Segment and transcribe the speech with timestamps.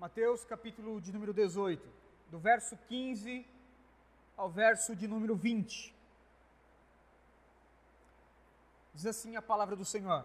[0.00, 1.86] Mateus capítulo de número 18,
[2.30, 3.46] do verso 15
[4.34, 5.94] ao verso de número 20.
[8.94, 10.24] Diz assim a palavra do Senhor: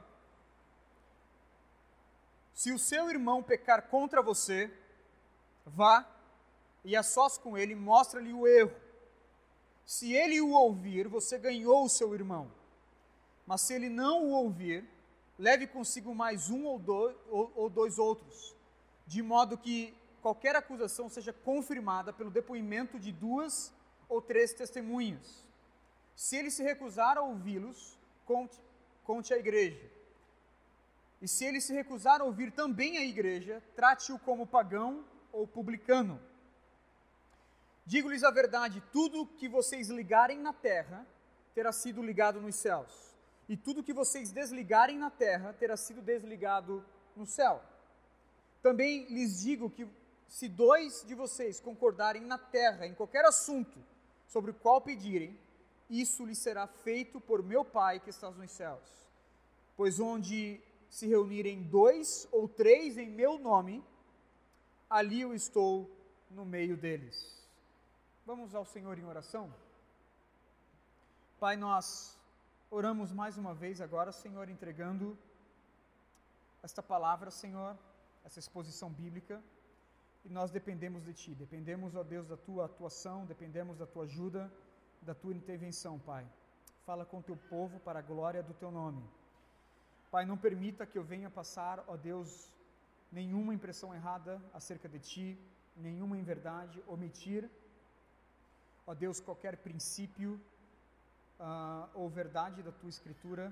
[2.53, 4.73] Se o seu irmão pecar contra você,
[5.65, 6.09] vá
[6.85, 8.79] e a sós com ele, mostra-lhe o erro.
[9.85, 12.49] Se ele o ouvir, você ganhou o seu irmão.
[13.45, 14.89] Mas se ele não o ouvir,
[15.37, 18.55] leve consigo mais um ou dois, ou, ou dois outros,
[19.05, 23.73] de modo que qualquer acusação seja confirmada pelo depoimento de duas
[24.09, 25.45] ou três testemunhas.
[26.15, 28.59] Se ele se recusar a ouvi-los, conte,
[29.03, 29.91] conte à igreja.
[31.21, 36.19] E se ele se recusar a ouvir também a igreja, trate-o como pagão ou publicano.
[37.85, 41.05] Digo-lhes a verdade: tudo que vocês ligarem na terra
[41.53, 43.15] terá sido ligado nos céus,
[43.47, 46.83] e tudo que vocês desligarem na terra terá sido desligado
[47.15, 47.61] no céu.
[48.65, 49.87] Também lhes digo que
[50.27, 53.77] se dois de vocês concordarem na terra em qualquer assunto
[54.25, 55.39] sobre o qual pedirem,
[55.87, 58.81] isso lhes será feito por meu Pai que está nos céus.
[59.77, 63.85] Pois onde se reunirem dois ou três em meu nome,
[64.89, 65.87] ali eu estou
[66.31, 67.47] no meio deles.
[68.25, 69.53] Vamos ao Senhor em oração?
[71.39, 72.17] Pai, nós
[72.71, 75.15] oramos mais uma vez agora, Senhor, entregando
[76.63, 77.77] esta palavra, Senhor,
[78.25, 79.41] essa exposição bíblica,
[80.25, 84.51] e nós dependemos de Ti, dependemos, ó Deus, da Tua atuação, dependemos da Tua ajuda,
[85.01, 86.25] da Tua intervenção, Pai.
[86.85, 89.03] Fala com o Teu povo para a glória do Teu nome.
[90.09, 92.51] Pai, não permita que eu venha passar, ó Deus,
[93.11, 95.39] nenhuma impressão errada acerca de Ti,
[95.75, 97.49] nenhuma inverdade, omitir
[98.87, 100.39] ó Deus, qualquer princípio
[101.39, 103.51] uh, ou verdade da tua escritura,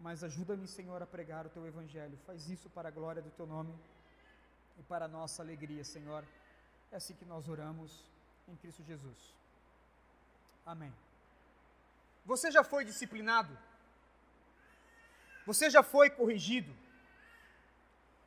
[0.00, 2.18] mas ajuda-me, Senhor, a pregar o teu evangelho.
[2.26, 3.72] Faz isso para a glória do teu nome
[4.78, 6.24] e para a nossa alegria, Senhor.
[6.90, 8.04] É assim que nós oramos
[8.48, 9.34] em Cristo Jesus.
[10.64, 10.92] Amém.
[12.24, 13.56] Você já foi disciplinado?
[15.46, 16.74] Você já foi corrigido?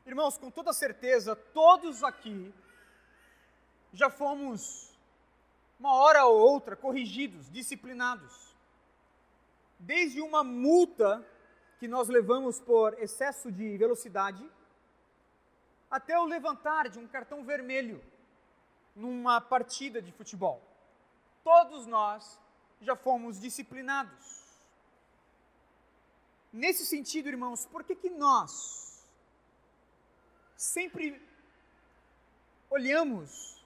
[0.06, 2.54] Irmãos, com toda certeza, todos aqui
[3.92, 4.94] já fomos
[5.80, 8.56] uma hora ou outra, corrigidos, disciplinados.
[9.80, 11.26] Desde uma multa
[11.80, 14.44] que nós levamos por excesso de velocidade,
[15.90, 18.04] até o levantar de um cartão vermelho
[18.96, 20.62] numa partida de futebol.
[21.44, 22.40] Todos nós
[22.82, 24.44] já fomos disciplinados.
[26.52, 29.06] Nesse sentido, irmãos, por que, que nós
[30.56, 31.22] sempre
[32.70, 33.64] olhamos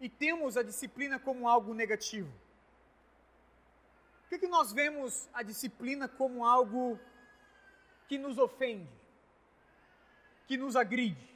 [0.00, 2.32] e temos a disciplina como algo negativo?
[4.22, 6.98] Por que, que nós vemos a disciplina como algo
[8.08, 8.90] que nos ofende,
[10.50, 11.32] que nos agride?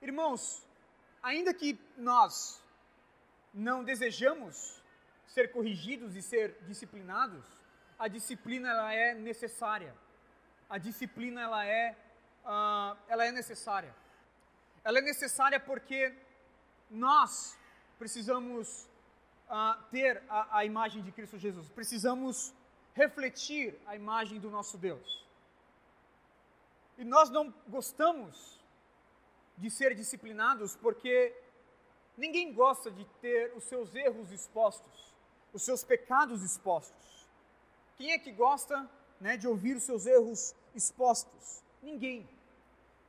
[0.00, 0.66] Irmãos,
[1.22, 2.58] ainda que nós
[3.52, 4.80] não desejamos
[5.26, 7.44] ser corrigidos e ser disciplinados,
[7.98, 9.94] a disciplina ela é necessária.
[10.70, 11.94] A disciplina ela é,
[12.46, 13.94] uh, ela é necessária.
[14.82, 16.14] Ela é necessária porque
[16.90, 17.58] nós
[17.98, 18.88] precisamos
[19.50, 22.54] uh, ter a, a imagem de Cristo Jesus, precisamos
[22.94, 25.25] refletir a imagem do nosso Deus.
[26.98, 28.58] E nós não gostamos
[29.56, 31.34] de ser disciplinados porque
[32.16, 35.14] ninguém gosta de ter os seus erros expostos,
[35.52, 37.26] os seus pecados expostos.
[37.96, 38.88] Quem é que gosta
[39.20, 41.62] né, de ouvir os seus erros expostos?
[41.82, 42.28] Ninguém.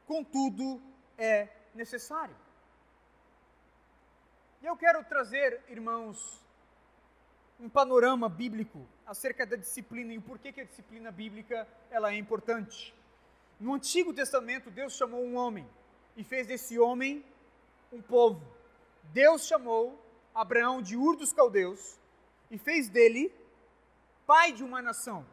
[0.05, 0.81] Contudo,
[1.17, 2.35] é necessário.
[4.61, 6.41] E eu quero trazer, irmãos,
[7.59, 12.15] um panorama bíblico acerca da disciplina e o porquê que a disciplina bíblica ela é
[12.15, 12.93] importante.
[13.59, 15.67] No Antigo Testamento, Deus chamou um homem
[16.15, 17.25] e fez desse homem
[17.91, 18.41] um povo.
[19.05, 19.99] Deus chamou
[20.33, 21.97] Abraão de Ur dos Caldeus
[22.51, 23.33] e fez dele
[24.25, 25.25] pai de uma nação.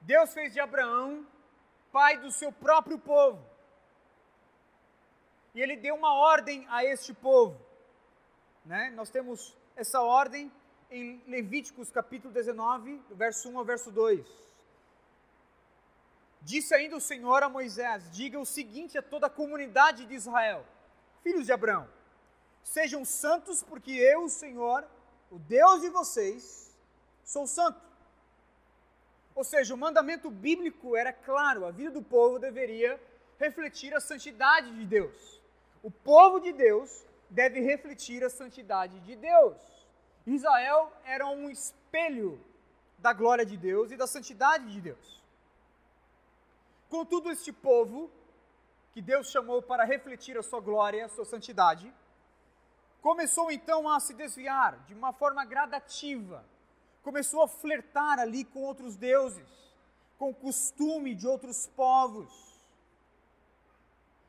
[0.00, 1.26] Deus fez de Abraão
[1.92, 3.44] pai do seu próprio povo
[5.54, 7.60] e ele deu uma ordem a este povo.
[8.64, 8.90] Né?
[8.90, 10.50] Nós temos essa ordem
[10.90, 14.51] em Levíticos capítulo 19, verso 1 ao verso 2.
[16.44, 20.64] Disse ainda o Senhor a Moisés: Diga o seguinte a toda a comunidade de Israel,
[21.22, 21.88] filhos de Abraão:
[22.62, 24.84] Sejam santos, porque eu, o Senhor,
[25.30, 26.76] o Deus de vocês,
[27.24, 27.80] sou santo.
[29.34, 33.00] Ou seja, o mandamento bíblico era claro, a vida do povo deveria
[33.38, 35.40] refletir a santidade de Deus.
[35.82, 39.56] O povo de Deus deve refletir a santidade de Deus.
[40.26, 42.38] Israel era um espelho
[42.98, 45.21] da glória de Deus e da santidade de Deus.
[46.92, 48.10] Contudo, este povo,
[48.92, 51.90] que Deus chamou para refletir a sua glória, a sua santidade,
[53.00, 56.44] começou então a se desviar de uma forma gradativa,
[57.02, 59.48] começou a flertar ali com outros deuses,
[60.18, 62.30] com o costume de outros povos.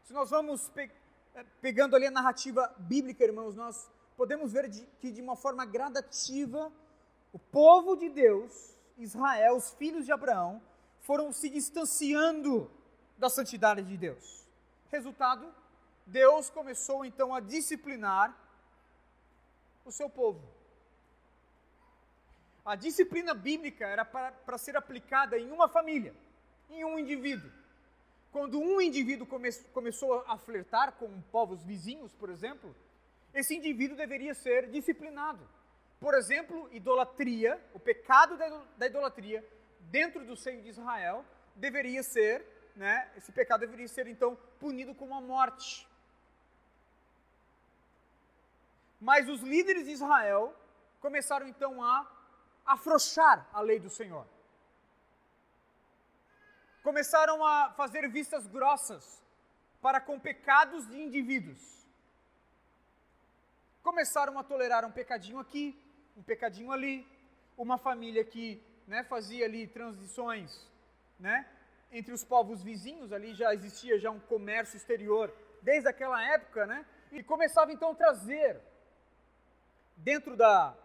[0.05, 0.89] Se nós vamos pe
[1.35, 5.65] eh, pegando ali a narrativa bíblica, irmãos, nós podemos ver de, que de uma forma
[5.65, 6.71] gradativa
[7.33, 10.61] o povo de Deus, Israel, os filhos de Abraão,
[11.03, 12.69] foram se distanciando
[13.17, 14.43] da santidade de Deus.
[14.91, 15.53] Resultado,
[16.05, 18.35] Deus começou então a disciplinar
[19.85, 20.41] o seu povo.
[22.65, 26.13] A disciplina bíblica era para, para ser aplicada em uma família,
[26.69, 27.51] em um indivíduo.
[28.31, 32.73] Quando um indivíduo come, começou a flertar com povos vizinhos, por exemplo,
[33.33, 35.47] esse indivíduo deveria ser disciplinado.
[35.99, 38.37] Por exemplo, idolatria, o pecado
[38.77, 39.45] da idolatria
[39.95, 41.23] dentro do seio de Israel
[41.65, 42.35] deveria ser,
[42.75, 45.87] né, esse pecado deveria ser então punido com a morte.
[48.99, 50.43] Mas os líderes de Israel
[50.99, 51.95] começaram então a
[52.65, 54.25] afrouxar a lei do Senhor.
[56.81, 59.21] Começaram a fazer vistas grossas
[59.79, 61.61] para com pecados de indivíduos.
[63.83, 65.65] Começaram a tolerar um pecadinho aqui,
[66.17, 66.95] um pecadinho ali,
[67.55, 68.45] uma família que
[68.87, 70.67] né, fazia ali transições,
[71.19, 71.47] né,
[71.91, 76.85] entre os povos vizinhos, ali já existia já um comércio exterior desde aquela época, né,
[77.11, 78.59] e começava então a trazer
[79.95, 80.75] dentro da,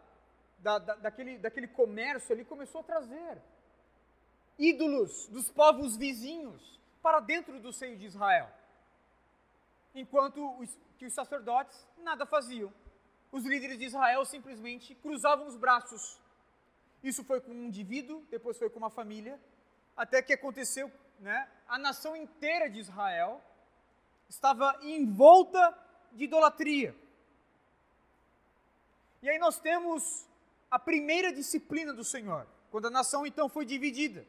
[0.58, 3.38] da, da, daquele, daquele comércio ali, começou a trazer
[4.58, 8.50] ídolos dos povos vizinhos para dentro do seio de Israel.
[9.94, 12.72] Enquanto os, que os sacerdotes nada faziam.
[13.30, 16.18] Os líderes de Israel simplesmente cruzavam os braços.
[17.08, 19.40] Isso foi com um indivíduo, depois foi com uma família,
[19.96, 23.42] até que aconteceu, né, a nação inteira de Israel
[24.28, 25.62] estava envolta
[26.12, 26.94] de idolatria.
[29.22, 30.26] E aí nós temos
[30.70, 34.26] a primeira disciplina do Senhor, quando a nação então foi dividida.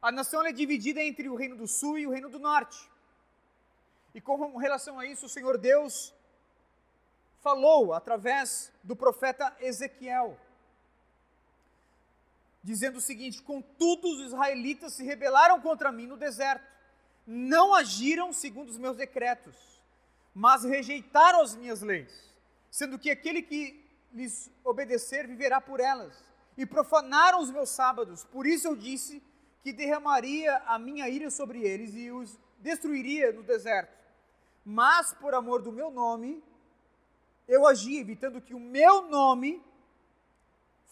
[0.00, 2.78] A nação é dividida entre o reino do sul e o reino do norte.
[4.14, 6.14] E com relação a isso, o Senhor Deus
[7.40, 10.38] falou através do profeta Ezequiel,
[12.64, 16.66] dizendo o seguinte: Contudo, os israelitas se rebelaram contra mim no deserto,
[17.24, 19.54] não agiram segundo os meus decretos,
[20.34, 22.34] mas rejeitaram as minhas leis
[22.74, 26.12] sendo que aquele que lhes obedecer viverá por elas.
[26.56, 29.22] E profanaram os meus sábados, por isso eu disse
[29.62, 33.96] que derramaria a minha ira sobre eles e os destruiria no deserto.
[34.64, 36.42] Mas por amor do meu nome,
[37.46, 39.62] eu agi, evitando que o meu nome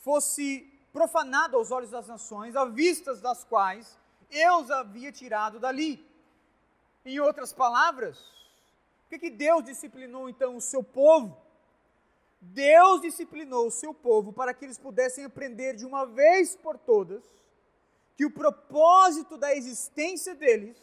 [0.05, 3.99] fosse profanado aos olhos das nações, à vistas das quais
[4.31, 6.05] eu os havia tirado dali.
[7.05, 8.19] Em outras palavras,
[9.03, 11.37] por que, que Deus disciplinou então o seu povo?
[12.41, 17.23] Deus disciplinou o seu povo para que eles pudessem aprender de uma vez por todas
[18.17, 20.77] que o propósito da existência deles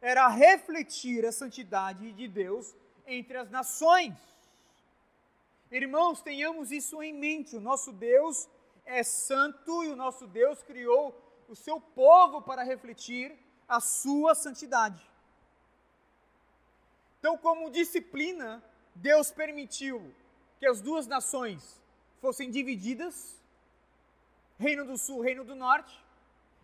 [0.00, 2.74] era refletir a santidade de Deus
[3.06, 4.14] entre as nações.
[5.70, 7.56] Irmãos, tenhamos isso em mente.
[7.56, 8.48] O nosso Deus
[8.84, 13.36] é santo e o nosso Deus criou o seu povo para refletir
[13.68, 15.02] a sua santidade.
[17.18, 18.62] Então, como disciplina,
[18.94, 20.14] Deus permitiu
[20.58, 21.80] que as duas nações
[22.20, 23.40] fossem divididas,
[24.58, 25.94] Reino do Sul, Reino do Norte.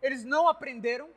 [0.00, 1.11] Eles não aprenderam.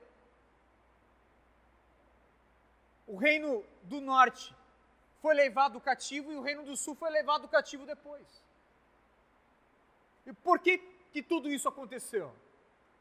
[3.05, 4.55] O Reino do Norte
[5.21, 8.25] foi levado cativo e o Reino do Sul foi levado cativo depois.
[10.25, 10.77] E por que,
[11.13, 12.33] que tudo isso aconteceu?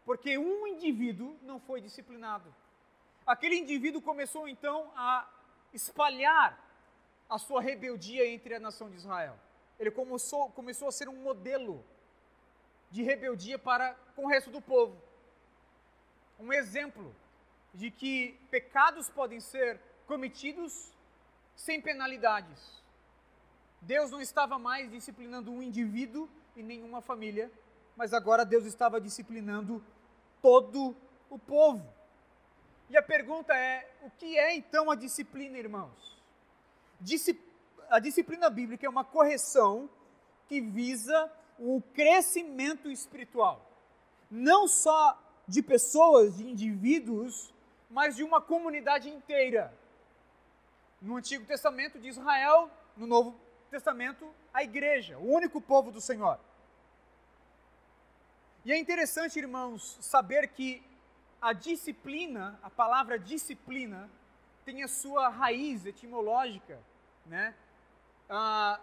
[0.04, 2.54] Porque um indivíduo não foi disciplinado.
[3.26, 5.28] Aquele indivíduo começou então a
[5.73, 6.50] espalhar
[7.28, 9.37] a sua rebeldia entre a nação de Israel
[9.83, 11.85] ele começou, começou a ser um modelo
[12.88, 14.97] de rebeldia para com o resto do povo.
[16.38, 17.12] Um exemplo
[17.75, 20.92] de que pecados podem ser cometidos
[21.57, 22.81] sem penalidades.
[23.81, 27.50] Deus não estava mais disciplinando um indivíduo e nenhuma família,
[27.97, 29.83] mas agora Deus estava disciplinando
[30.41, 30.97] todo
[31.31, 31.87] o povo.
[32.91, 36.21] E a pergunta é: o que é então a disciplina, irmãos?
[37.89, 39.89] A disciplina bíblica é uma correção
[40.49, 43.71] que visa o crescimento espiritual,
[44.31, 47.53] não só de pessoas, de indivíduos,
[47.91, 49.73] mas de uma comunidade inteira.
[51.01, 53.39] No Antigo Testamento de Israel, no Novo
[53.71, 56.39] Testamento, a igreja, o único povo do Senhor.
[58.64, 60.81] E é interessante, irmãos, saber que
[61.40, 64.09] a disciplina, a palavra disciplina,
[64.64, 66.78] tem a sua raiz etimológica,
[67.26, 67.57] né?
[68.31, 68.78] Ah,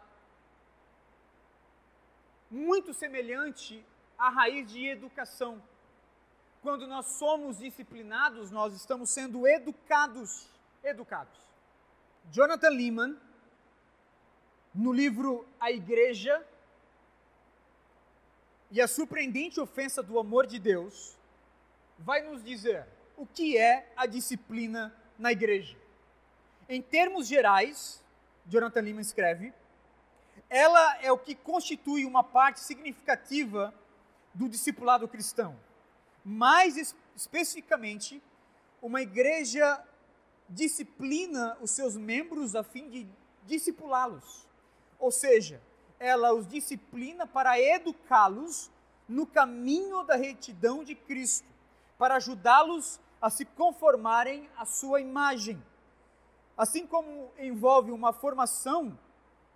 [2.51, 3.81] muito semelhante
[4.17, 5.63] à raiz de educação.
[6.62, 10.50] Quando nós somos disciplinados, nós estamos sendo educados,
[10.83, 11.39] educados.
[12.29, 13.17] Jonathan Lehman,
[14.75, 16.45] no livro A Igreja
[18.71, 21.17] e a surpreendente ofensa do amor de Deus,
[21.97, 22.85] vai nos dizer
[23.17, 25.77] o que é a disciplina na igreja.
[26.67, 28.01] Em termos gerais,
[28.47, 29.53] Jonathan Lehman escreve,
[30.49, 33.73] ela é o que constitui uma parte significativa
[34.33, 35.59] do discipulado cristão.
[36.23, 38.21] Mais especificamente,
[38.81, 39.83] uma igreja
[40.47, 43.07] disciplina os seus membros a fim de
[43.45, 44.47] discipulá-los.
[44.97, 45.61] Ou seja,
[46.00, 48.72] ela os disciplina para educá-los
[49.08, 51.48] no caminho da retidão de Cristo,
[51.98, 55.62] para ajudá-los a se conformarem à sua imagem.
[56.58, 58.98] Assim como envolve uma formação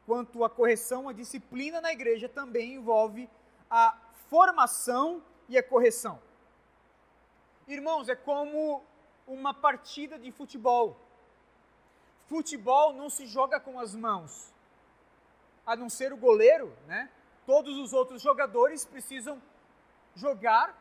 [0.06, 3.30] quanto à correção, a disciplina na igreja também envolve
[3.70, 3.98] a
[4.30, 6.20] formação e a correção.
[7.68, 8.84] Irmãos, é como
[9.26, 10.98] uma partida de futebol.
[12.28, 14.53] Futebol não se joga com as mãos,
[15.66, 17.10] a não ser o goleiro, né?
[17.46, 19.42] Todos os outros jogadores precisam
[20.16, 20.78] jogar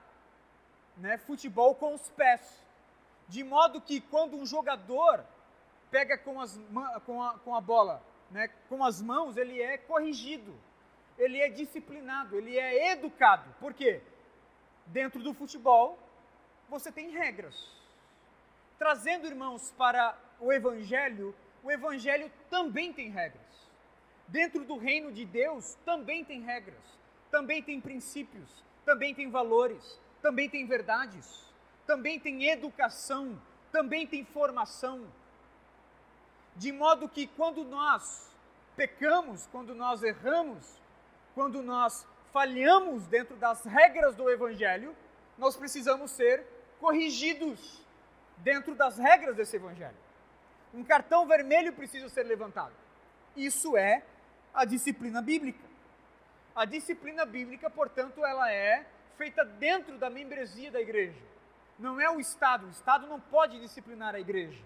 [0.96, 2.64] né, futebol com os pés.
[3.28, 5.24] De modo que quando um jogador
[5.90, 6.60] pega com, as,
[7.04, 10.54] com, a, com a bola né, com as mãos, ele é corrigido,
[11.18, 13.54] ele é disciplinado, ele é educado.
[13.60, 14.00] Por quê?
[14.86, 15.98] Dentro do futebol,
[16.68, 17.54] você tem regras.
[18.78, 23.70] Trazendo, irmãos, para o Evangelho, o Evangelho também tem regras.
[24.29, 26.83] Dentro do reino de Deus também tem regras,
[27.31, 31.52] também tem princípios, também tem valores, também tem verdades,
[31.87, 35.07] também tem educação, também tem formação
[36.57, 38.31] de modo que quando nós
[38.76, 40.81] pecamos, quando nós erramos,
[41.35, 44.95] quando nós falhamos dentro das regras do Evangelho,
[45.38, 46.45] nós precisamos ser
[46.81, 47.81] corrigidos
[48.38, 49.97] dentro das regras desse Evangelho.
[50.75, 52.73] Um cartão vermelho precisa ser levantado.
[53.37, 54.02] Isso é
[54.54, 55.64] a disciplina bíblica.
[56.54, 61.18] A disciplina bíblica, portanto, ela é feita dentro da membresia da igreja.
[61.78, 62.66] Não é o Estado.
[62.66, 64.62] O Estado não pode disciplinar a igreja.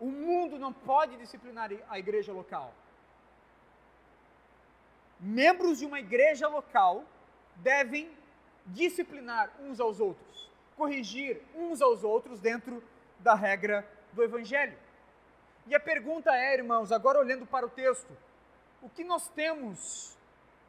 [0.00, 2.74] O mundo não pode disciplinar a igreja local.
[5.20, 7.04] Membros de uma igreja local
[7.56, 8.10] devem
[8.66, 12.82] disciplinar uns aos outros, corrigir uns aos outros dentro
[13.20, 14.76] da regra do Evangelho.
[15.66, 18.14] E a pergunta é, irmãos, agora olhando para o texto,
[18.84, 20.14] o que nós temos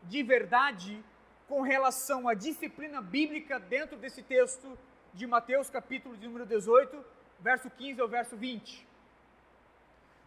[0.04, 1.04] de verdade
[1.50, 4.80] com relação à disciplina bíblica dentro desse texto
[5.14, 7.04] de Mateus, capítulo de número 18,
[7.42, 8.88] verso 15 ao verso 20?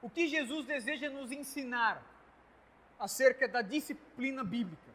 [0.03, 2.03] O que Jesus deseja nos ensinar
[3.01, 4.93] acerca da disciplina bíblica?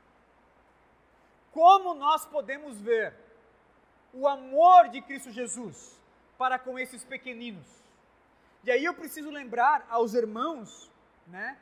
[1.52, 3.16] Como nós podemos ver
[4.14, 6.00] o amor de Cristo Jesus
[6.38, 7.66] para com esses pequeninos?
[8.64, 10.92] E aí eu preciso lembrar aos irmãos,
[11.26, 11.58] né,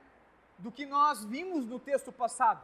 [0.62, 2.62] do que nós vimos no texto passado.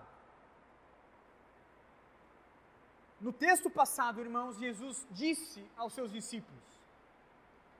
[3.19, 6.63] No texto passado, irmãos, Jesus disse aos seus discípulos: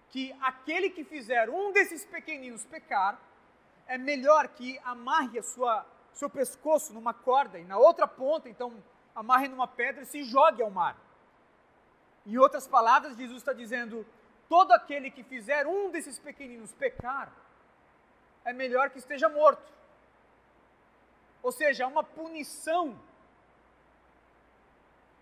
[0.10, 3.20] que aquele que fizer um desses pequeninos pecar,
[3.86, 8.84] é melhor que amarre a sua, seu pescoço numa corda e na outra ponta, então,
[9.16, 10.98] amarre numa pedra e se jogue ao mar.
[12.26, 14.06] Em outras palavras, Jesus está dizendo:
[14.50, 17.32] todo aquele que fizer um desses pequeninos pecar,
[18.44, 19.77] é melhor que esteja morto.
[21.48, 23.00] Ou seja, uma punição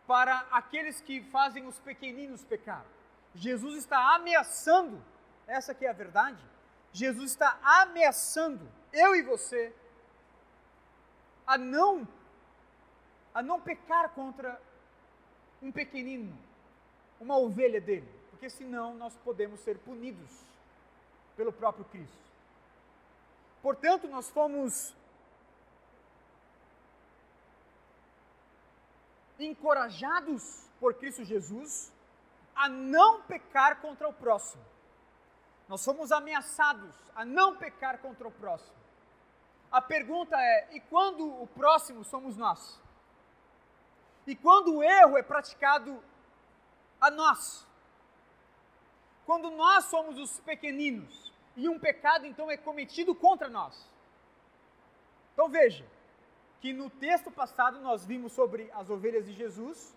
[0.07, 2.83] para aqueles que fazem os pequeninos pecar.
[3.35, 4.99] Jesus está ameaçando,
[5.45, 6.43] essa que é a verdade.
[6.91, 9.71] Jesus está ameaçando eu e você
[11.45, 12.07] a não
[13.31, 14.59] a não pecar contra
[15.61, 16.35] um pequenino,
[17.21, 20.31] uma ovelha dele, porque senão nós podemos ser punidos
[21.37, 22.17] pelo próprio Cristo.
[23.61, 24.95] Portanto, nós fomos
[29.39, 31.91] encorajados por Cristo Jesus
[32.55, 34.63] a não pecar contra o próximo.
[35.67, 38.75] Nós somos ameaçados a não pecar contra o próximo.
[39.71, 42.79] A pergunta é: e quando o próximo somos nós?
[44.27, 46.01] E quando o erro é praticado
[46.99, 47.67] a nós?
[49.25, 53.89] Quando nós somos os pequeninos e um pecado então é cometido contra nós?
[55.33, 55.85] Então veja
[56.65, 59.95] que no texto passado nós vimos sobre as ovelhas de Jesus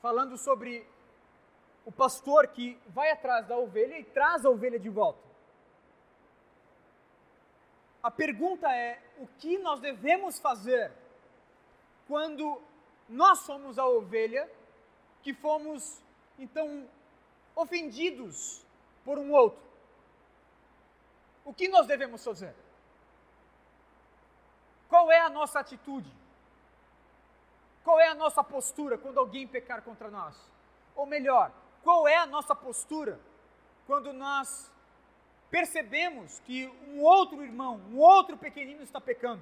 [0.00, 0.84] falando sobre
[1.86, 5.22] o pastor que vai atrás da ovelha e traz a ovelha de volta.
[8.02, 10.90] A pergunta é: o que nós devemos fazer
[12.08, 12.60] quando
[13.08, 14.50] nós somos a ovelha
[15.22, 16.02] que fomos
[16.36, 16.90] então
[17.54, 18.66] ofendidos
[19.04, 19.62] por um outro?
[21.44, 22.52] O que nós devemos fazer?
[24.92, 26.12] Qual é a nossa atitude?
[27.82, 30.36] Qual é a nossa postura quando alguém pecar contra nós?
[30.94, 31.50] Ou melhor,
[31.82, 33.18] qual é a nossa postura
[33.86, 34.70] quando nós
[35.50, 39.40] percebemos que um outro irmão, um outro pequenino está pecando?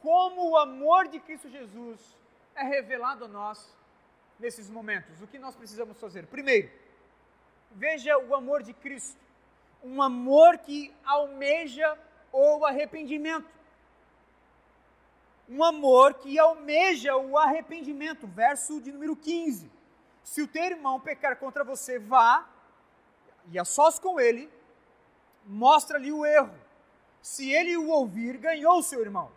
[0.00, 2.16] Como o amor de Cristo Jesus
[2.54, 3.76] é revelado a nós
[4.38, 5.20] nesses momentos?
[5.20, 6.28] O que nós precisamos fazer?
[6.28, 6.70] Primeiro,
[7.72, 9.20] veja o amor de Cristo,
[9.82, 11.98] um amor que almeja
[12.30, 13.63] o arrependimento.
[15.48, 19.70] Um amor que almeja o arrependimento, verso de número 15.
[20.22, 22.48] Se o teu irmão pecar contra você, vá
[23.50, 24.50] e a sós com ele,
[25.44, 26.54] mostra-lhe o erro.
[27.20, 29.30] Se ele o ouvir, ganhou o seu irmão.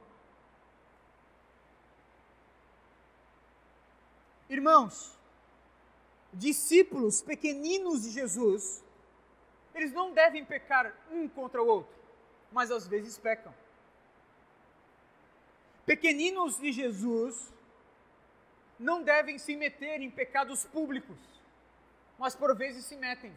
[4.49, 5.17] Irmãos,
[6.33, 8.83] discípulos pequeninos de Jesus,
[9.75, 11.93] eles não devem pecar um contra o outro,
[12.51, 13.53] mas às vezes pecam.
[15.87, 17.53] Pequeninos de Jesus
[18.77, 21.17] não devem se meter em pecados públicos,
[22.19, 23.33] mas por vezes se metem.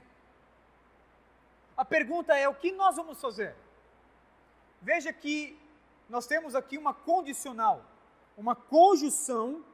[1.77, 3.55] A pergunta é: o que nós vamos fazer?
[4.83, 5.57] Veja que
[6.09, 7.85] nós temos aqui uma condicional,
[8.37, 9.65] uma conjunção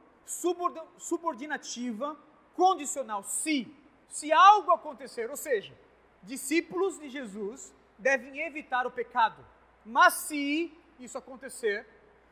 [0.99, 2.15] subordinativa
[2.55, 3.23] condicional.
[3.23, 3.75] Se,
[4.07, 5.73] se algo acontecer, ou seja,
[6.21, 9.43] discípulos de Jesus devem evitar o pecado.
[9.83, 11.87] Mas se isso acontecer,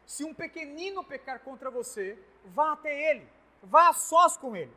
[0.05, 3.27] se um pequenino pecar contra você, vá até ele,
[3.61, 4.73] vá a sós com ele.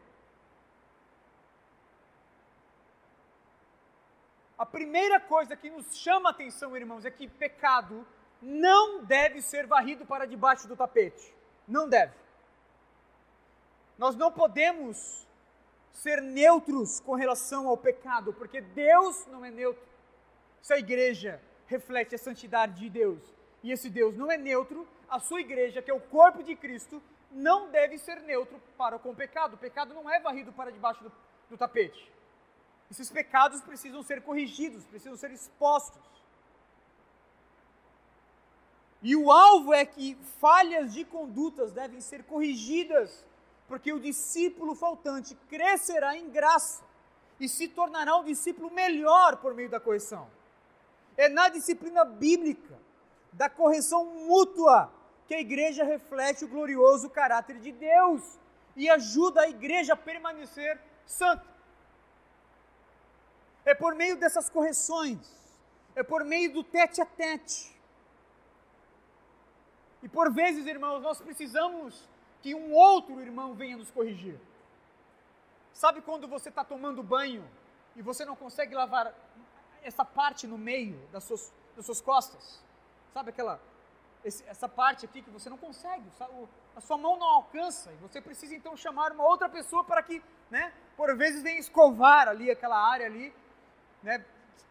[4.56, 8.04] A primeira coisa que nos chama a atenção, irmãos, é que pecado
[8.42, 11.34] não deve ser varrido para debaixo do tapete.
[11.66, 12.14] Não deve.
[13.96, 15.26] Nós não podemos
[15.92, 19.86] ser neutros com relação ao pecado, porque Deus não é neutro.
[20.62, 23.20] Se a igreja reflete a santidade de Deus
[23.62, 27.02] e esse Deus não é neutro, a sua igreja, que é o corpo de Cristo,
[27.30, 29.54] não deve ser neutro para com o pecado.
[29.54, 31.12] O pecado não é varrido para debaixo do,
[31.50, 32.10] do tapete.
[32.90, 36.02] Esses pecados precisam ser corrigidos, precisam ser expostos.
[39.02, 43.24] E o alvo é que falhas de condutas devem ser corrigidas,
[43.68, 46.82] porque o discípulo faltante crescerá em graça
[47.38, 50.28] e se tornará um discípulo melhor por meio da correção.
[51.16, 52.78] É na disciplina bíblica
[53.32, 54.92] da correção mútua
[55.28, 58.38] que a igreja reflete o glorioso caráter de Deus
[58.74, 61.46] e ajuda a igreja a permanecer santa.
[63.62, 65.18] É por meio dessas correções,
[65.94, 67.78] é por meio do tete a tete.
[70.02, 72.08] E por vezes, irmãos, nós precisamos
[72.40, 74.40] que um outro irmão venha nos corrigir.
[75.74, 77.46] Sabe quando você está tomando banho
[77.94, 79.12] e você não consegue lavar
[79.82, 82.62] essa parte no meio das suas, das suas costas?
[83.12, 83.60] Sabe aquela
[84.24, 86.04] esse, essa parte aqui que você não consegue,
[86.76, 90.22] a sua mão não alcança, e você precisa então chamar uma outra pessoa para que,
[90.50, 93.34] né, por vezes venha escovar ali aquela área ali,
[94.02, 94.24] né,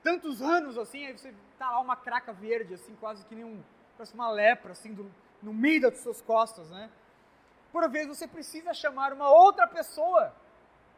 [0.04, 3.64] tantos anos assim, aí você tá lá uma craca verde, assim, quase que nem um,
[3.98, 6.90] parece uma lepra, assim, do, no meio das suas costas, né,
[7.72, 10.34] por vezes você precisa chamar uma outra pessoa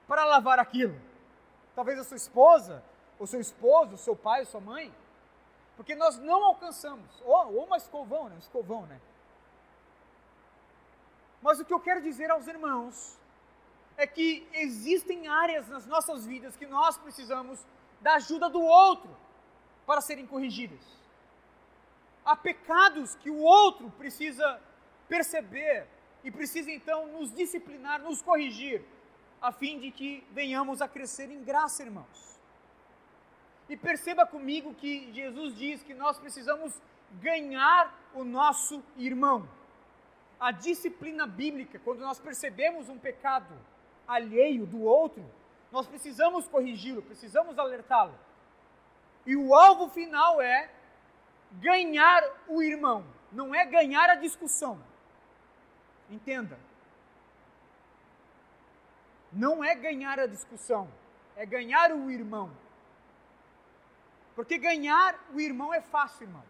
[0.07, 0.99] para lavar aquilo,
[1.75, 2.83] talvez a sua esposa,
[3.19, 4.93] ou seu esposo, o seu pai, ou sua mãe,
[5.79, 8.35] porque nós não alcançamos, ou, ou uma escovão, né?
[8.35, 8.99] Um escovão, né?
[11.41, 13.17] Mas o que eu quero dizer aos irmãos
[13.95, 17.65] é que existem áreas nas nossas vidas que nós precisamos
[18.01, 19.09] da ajuda do outro
[19.85, 20.81] para serem corrigidas.
[22.25, 24.61] Há pecados que o outro precisa
[25.07, 25.87] perceber
[26.25, 28.83] e precisa então nos disciplinar, nos corrigir,
[29.41, 32.28] a fim de que venhamos a crescer em graça, irmãos.
[33.69, 36.73] E perceba comigo que Jesus diz que nós precisamos
[37.21, 39.47] ganhar o nosso irmão.
[40.39, 43.53] A disciplina bíblica, quando nós percebemos um pecado
[44.07, 45.23] alheio do outro,
[45.71, 48.17] nós precisamos corrigi-lo, precisamos alertá-lo.
[49.25, 50.71] E o alvo final é
[51.51, 54.81] ganhar o irmão, não é ganhar a discussão.
[56.09, 56.57] Entenda.
[59.31, 60.89] Não é ganhar a discussão,
[61.35, 62.49] é ganhar o irmão.
[64.39, 66.45] Porque ganhar o irmão é fácil, irmãos.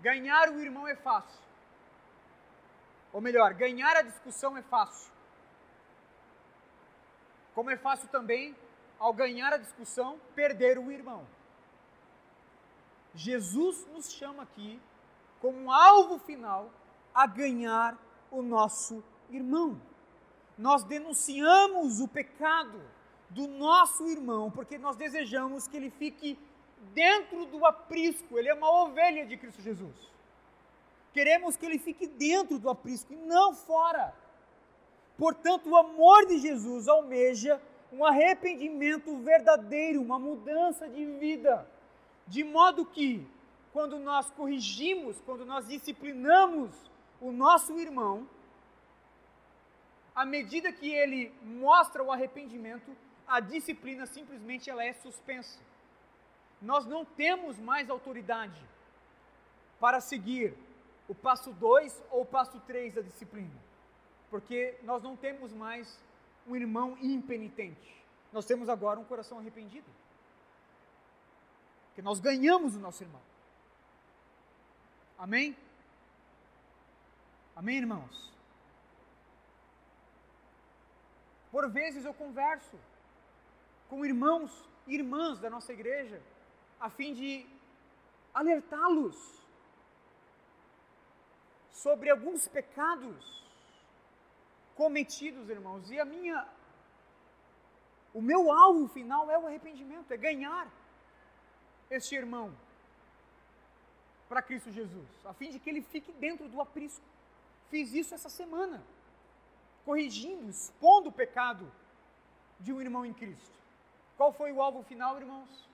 [0.00, 1.44] Ganhar o irmão é fácil.
[3.12, 5.12] Ou melhor, ganhar a discussão é fácil.
[7.54, 8.56] Como é fácil também,
[8.98, 11.26] ao ganhar a discussão, perder o irmão.
[13.14, 14.80] Jesus nos chama aqui
[15.42, 16.70] como alvo final
[17.14, 17.98] a ganhar
[18.30, 19.78] o nosso irmão.
[20.56, 22.93] Nós denunciamos o pecado
[23.30, 26.38] do nosso irmão porque nós desejamos que ele fique
[26.92, 30.14] dentro do aprisco, ele é uma ovelha de Cristo Jesus.
[31.12, 34.12] Queremos que ele fique dentro do aprisco e não fora.
[35.16, 37.60] Portanto, o amor de Jesus almeja
[37.92, 41.66] um arrependimento verdadeiro, uma mudança de vida,
[42.26, 43.24] de modo que,
[43.72, 46.70] quando nós corrigimos, quando nós disciplinamos
[47.20, 48.28] o nosso irmão,
[50.14, 52.90] à medida que ele mostra o arrependimento,
[53.26, 55.58] a disciplina simplesmente ela é suspensa.
[56.60, 58.60] Nós não temos mais autoridade
[59.80, 60.54] para seguir
[61.08, 63.54] o passo 2 ou o passo 3 da disciplina,
[64.30, 65.98] porque nós não temos mais
[66.46, 67.94] um irmão impenitente.
[68.32, 69.88] Nós temos agora um coração arrependido.
[71.88, 73.22] Porque nós ganhamos o nosso irmão.
[75.16, 75.56] Amém?
[77.54, 78.32] Amém, irmãos?
[81.52, 82.76] Por vezes eu converso
[83.88, 84.50] com irmãos
[84.86, 86.20] e irmãs da nossa igreja,
[86.80, 87.46] a fim de
[88.32, 89.16] alertá-los
[91.70, 93.44] sobre alguns pecados
[94.74, 95.90] cometidos, irmãos.
[95.90, 96.46] E a minha
[98.12, 100.70] o meu alvo final é o arrependimento, é ganhar
[101.90, 102.54] este irmão
[104.28, 107.04] para Cristo Jesus, a fim de que ele fique dentro do aprisco.
[107.70, 108.80] Fiz isso essa semana,
[109.84, 111.70] corrigindo, expondo o pecado
[112.60, 113.58] de um irmão em Cristo.
[114.16, 115.68] Qual foi o alvo final, irmãos?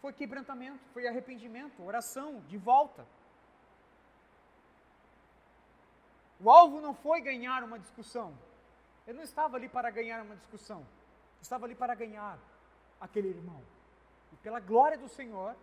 [0.00, 3.06] Foi quebrantamento, foi arrependimento, oração, de volta.
[6.40, 8.36] O alvo não foi ganhar uma discussão.
[9.06, 10.80] Eu não estava ali para ganhar uma discussão.
[10.80, 12.38] Eu estava ali para ganhar
[13.00, 13.60] aquele irmão.
[14.32, 15.56] E pela glória do Senhor,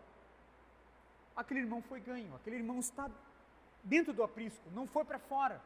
[1.35, 2.35] aquele irmão foi ganho.
[2.35, 3.09] Aquele irmão está
[3.83, 5.61] dentro do aprisco, não foi para fora.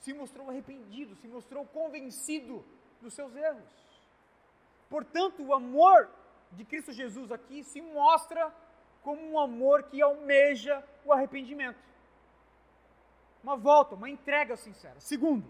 [0.00, 2.64] Se mostrou arrependido, se mostrou convencido
[3.00, 3.85] dos seus erros.
[4.88, 6.08] Portanto, o amor
[6.52, 8.52] de Cristo Jesus aqui se mostra
[9.02, 11.78] como um amor que almeja o arrependimento.
[13.42, 14.98] Uma volta, uma entrega sincera.
[14.98, 15.46] Segundo,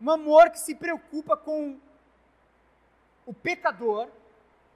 [0.00, 1.78] um amor que se preocupa com
[3.26, 4.08] o pecador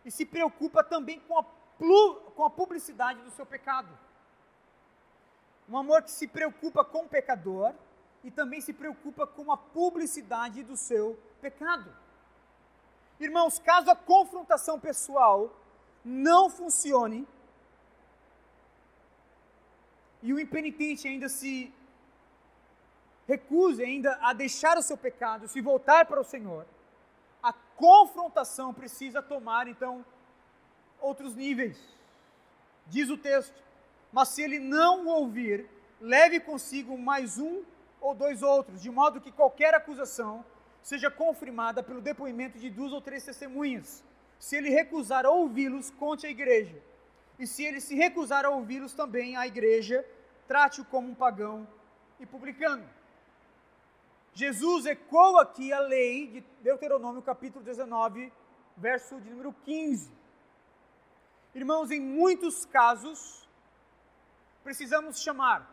[0.05, 1.45] e se preocupa também com a,
[2.35, 3.89] com a publicidade do seu pecado.
[5.69, 7.75] Um amor que se preocupa com o pecador
[8.23, 11.91] e também se preocupa com a publicidade do seu pecado.
[13.19, 15.55] Irmãos, caso a confrontação pessoal
[16.05, 17.27] não funcione
[20.23, 21.73] e o impenitente ainda se
[23.27, 26.67] recuse ainda a deixar o seu pecado, se voltar para o Senhor,
[27.43, 30.05] a confrontação precisa tomar então
[31.01, 31.79] outros níveis.
[32.87, 33.63] Diz o texto:
[34.13, 35.69] Mas se ele não o ouvir,
[36.01, 37.63] leve consigo mais um
[38.01, 40.45] ou dois outros, de modo que qualquer acusação
[40.87, 44.05] seja confirmada pelo depoimento de duas ou três testemunhas.
[44.39, 46.81] Se ele recusar ouvi-los, conte à igreja.
[47.41, 50.07] E se ele se recusar a ouvi-los também, a igreja
[50.47, 51.67] trate-o como um pagão
[52.21, 52.89] e publicano.
[54.33, 58.33] Jesus ecoa aqui a lei de Deuteronômio capítulo 19,
[58.77, 60.09] verso de número 15.
[61.53, 63.49] Irmãos, em muitos casos,
[64.63, 65.69] precisamos chamar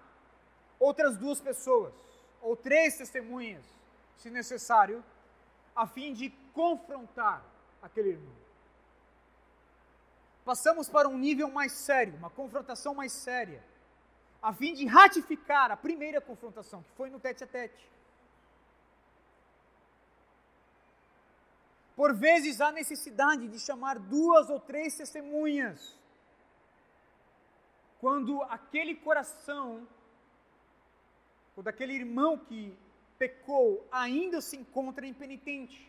[0.79, 1.93] outras duas pessoas,
[2.41, 3.63] ou três testemunhas,
[4.17, 5.03] se necessário,
[5.75, 7.43] a fim de confrontar
[7.81, 8.43] aquele irmão.
[10.45, 13.63] Passamos para um nível mais sério, uma confrontação mais séria,
[14.41, 17.89] a fim de ratificar a primeira confrontação, que foi no tete a tete.
[21.95, 25.95] Por vezes há necessidade de chamar duas ou três testemunhas.
[28.01, 29.87] Quando aquele coração,
[31.55, 32.77] quando aquele irmão que
[33.23, 35.79] pecou ainda se encontra impenitente.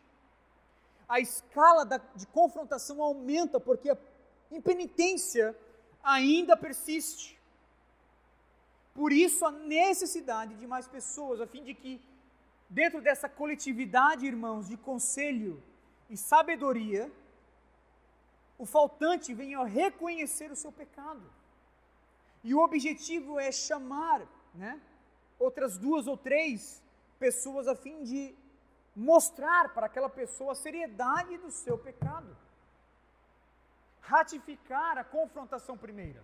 [1.08, 3.98] A escala da, de confrontação aumenta porque a
[4.52, 5.56] impenitência
[6.00, 7.36] ainda persiste.
[8.94, 12.00] Por isso a necessidade de mais pessoas, a fim de que,
[12.70, 15.60] dentro dessa coletividade, irmãos, de conselho,
[16.08, 17.10] e sabedoria,
[18.56, 21.24] o faltante venha reconhecer o seu pecado.
[22.44, 24.22] E o objetivo é chamar
[24.54, 24.80] né,
[25.38, 26.83] outras duas ou três
[27.24, 28.20] pessoas a fim de
[29.10, 32.30] mostrar para aquela pessoa a seriedade do seu pecado.
[34.12, 36.22] Ratificar a confrontação primeira.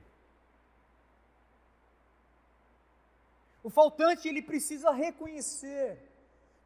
[3.63, 5.87] O faltante ele precisa reconhecer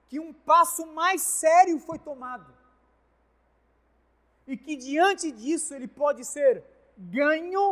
[0.09, 2.53] que um passo mais sério foi tomado.
[4.47, 6.53] E que diante disso ele pode ser
[7.19, 7.67] ganho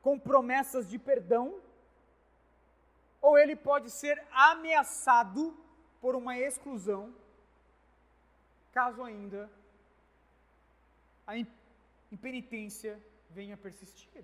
[0.00, 1.60] com promessas de perdão,
[3.26, 5.42] ou ele pode ser ameaçado
[6.00, 7.12] por uma exclusão,
[8.72, 9.50] caso ainda
[11.26, 11.32] a
[12.12, 12.92] impenitência
[13.30, 14.22] venha persistir.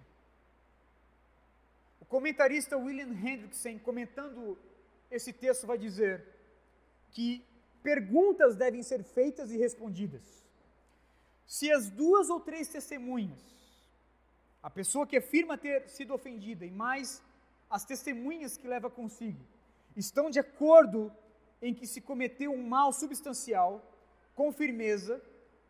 [2.01, 4.57] O comentarista William Hendrickson, comentando
[5.11, 6.25] esse texto, vai dizer
[7.11, 7.45] que
[7.83, 10.47] perguntas devem ser feitas e respondidas.
[11.45, 13.43] Se as duas ou três testemunhas,
[14.63, 17.21] a pessoa que afirma ter sido ofendida e mais
[17.73, 19.41] as testemunhas que leva consigo,
[19.97, 21.11] estão de acordo
[21.63, 23.83] em que se cometeu um mal substancial,
[24.35, 25.23] com firmeza,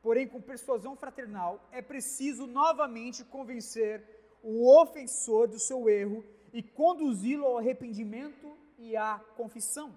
[0.02, 4.02] porém com persuasão fraternal, é preciso novamente convencer
[4.42, 9.96] o ofensor do seu erro e conduzi-lo ao arrependimento e à confissão.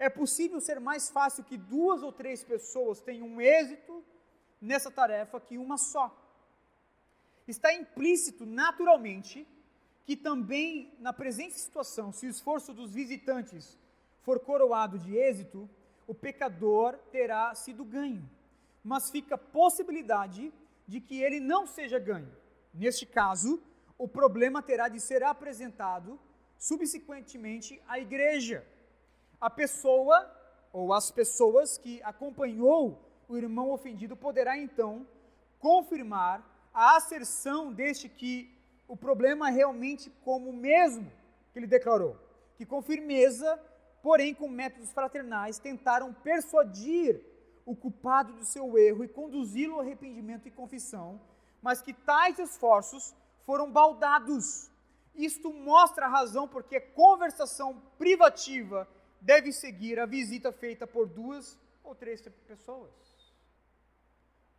[0.00, 4.04] É possível ser mais fácil que duas ou três pessoas tenham um êxito
[4.60, 6.12] nessa tarefa que uma só.
[7.46, 9.46] Está implícito, naturalmente,
[10.06, 13.76] que também na presente situação, se o esforço dos visitantes
[14.22, 15.68] for coroado de êxito,
[16.06, 18.26] o pecador terá sido ganho
[18.86, 20.52] mas fica a possibilidade
[20.86, 22.30] de que ele não seja ganho.
[22.72, 23.60] Neste caso,
[23.98, 26.20] o problema terá de ser apresentado
[26.56, 28.64] subsequentemente à igreja.
[29.40, 30.30] A pessoa
[30.72, 35.04] ou as pessoas que acompanhou o irmão ofendido poderá então
[35.58, 38.55] confirmar a asserção deste que
[38.88, 41.10] o problema é realmente como o mesmo
[41.52, 42.16] que ele declarou,
[42.56, 43.58] que com firmeza,
[44.02, 47.20] porém com métodos fraternais, tentaram persuadir
[47.64, 51.20] o culpado do seu erro e conduzi-lo ao arrependimento e confissão,
[51.60, 54.70] mas que tais esforços foram baldados.
[55.14, 58.88] Isto mostra a razão porque a conversação privativa
[59.20, 62.92] deve seguir a visita feita por duas ou três pessoas.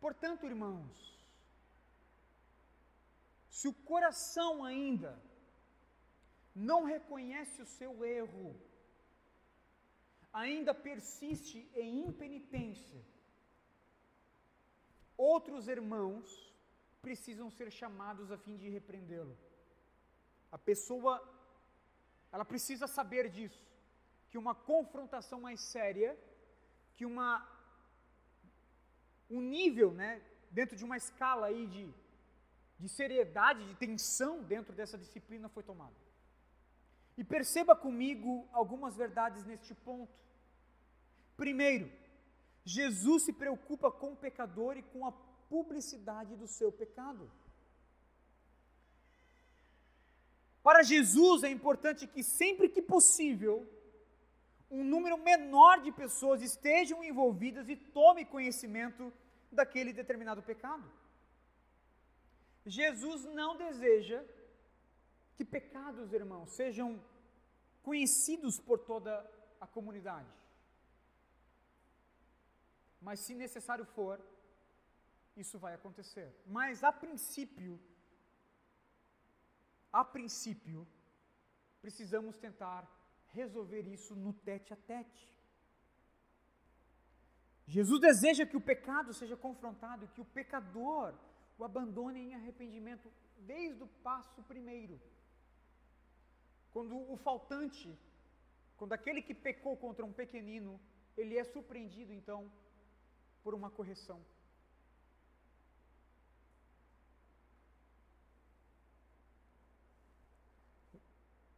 [0.00, 1.17] Portanto, irmãos,
[3.48, 5.18] se o coração ainda
[6.54, 8.54] não reconhece o seu erro,
[10.32, 13.00] ainda persiste em impenitência,
[15.16, 16.52] outros irmãos
[17.00, 19.36] precisam ser chamados a fim de repreendê-lo.
[20.50, 21.12] A pessoa,
[22.32, 23.66] ela precisa saber disso,
[24.28, 26.18] que uma confrontação mais séria,
[26.96, 27.30] que uma
[29.30, 31.92] um nível, né, dentro de uma escala aí de,
[32.78, 35.96] de seriedade, de tensão dentro dessa disciplina foi tomado.
[37.16, 40.12] E perceba comigo algumas verdades neste ponto.
[41.36, 41.90] Primeiro,
[42.64, 45.12] Jesus se preocupa com o pecador e com a
[45.48, 47.30] publicidade do seu pecado.
[50.62, 53.66] Para Jesus é importante que sempre que possível,
[54.70, 59.12] um número menor de pessoas estejam envolvidas e tome conhecimento
[59.50, 60.84] daquele determinado pecado.
[62.68, 64.22] Jesus não deseja
[65.34, 67.02] que pecados, irmãos, sejam
[67.82, 69.12] conhecidos por toda
[69.58, 70.28] a comunidade.
[73.00, 74.20] Mas se necessário for,
[75.34, 76.28] isso vai acontecer.
[76.46, 77.80] Mas a princípio,
[79.90, 80.86] a princípio,
[81.80, 82.86] precisamos tentar
[83.28, 85.32] resolver isso no tete a tete.
[87.66, 91.14] Jesus deseja que o pecado seja confrontado que o pecador
[91.58, 95.00] o abandone em arrependimento desde o passo primeiro.
[96.72, 97.98] Quando o faltante,
[98.76, 100.80] quando aquele que pecou contra um pequenino,
[101.16, 102.50] ele é surpreendido então
[103.42, 104.20] por uma correção.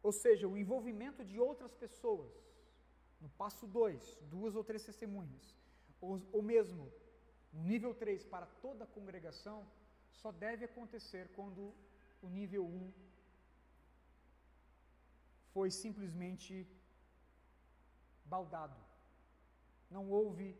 [0.02, 2.32] Ou seja, o envolvimento de outras pessoas.
[3.20, 5.54] No passo 2, duas ou três testemunhas.
[6.00, 6.90] Ou, ou mesmo,
[7.52, 9.66] no nível 3, para toda a congregação,
[10.12, 11.75] só deve acontecer quando
[12.23, 12.92] o nível 1 um
[15.53, 16.66] foi simplesmente
[18.25, 18.77] baldado.
[19.90, 20.57] Não houve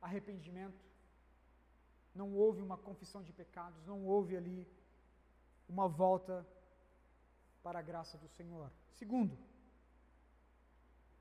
[0.00, 0.84] arrependimento,
[2.14, 4.66] não houve uma confissão de pecados, não houve ali
[5.68, 6.46] uma volta
[7.62, 8.70] para a graça do Senhor.
[8.92, 9.36] Segundo,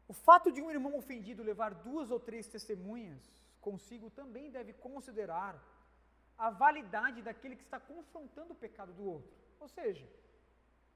[0.08, 3.24] o fato de um irmão ofendido levar duas ou três testemunhas
[3.60, 5.54] consigo também deve considerar
[6.38, 9.32] a validade daquele que está confrontando o pecado do outro.
[9.60, 10.06] Ou seja,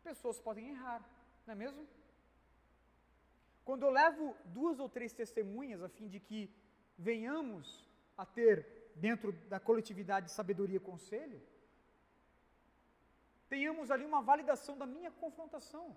[0.04, 1.02] pessoas podem errar,
[1.46, 1.88] não é mesmo?
[3.64, 6.54] Quando eu levo duas ou três testemunhas a fim de que
[6.98, 7.86] venhamos
[8.18, 11.42] a ter dentro da coletividade de sabedoria e conselho,
[13.48, 15.96] tenhamos ali uma validação da minha confrontação.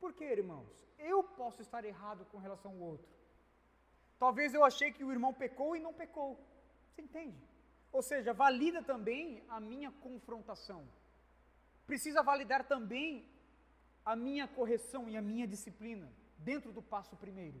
[0.00, 0.86] Por que, irmãos?
[0.98, 3.08] Eu posso estar errado com relação ao outro.
[4.18, 6.38] Talvez eu achei que o irmão pecou e não pecou.
[6.90, 7.47] Você entende?
[7.92, 10.86] Ou seja, valida também a minha confrontação.
[11.86, 13.26] Precisa validar também
[14.04, 17.60] a minha correção e a minha disciplina dentro do passo primeiro.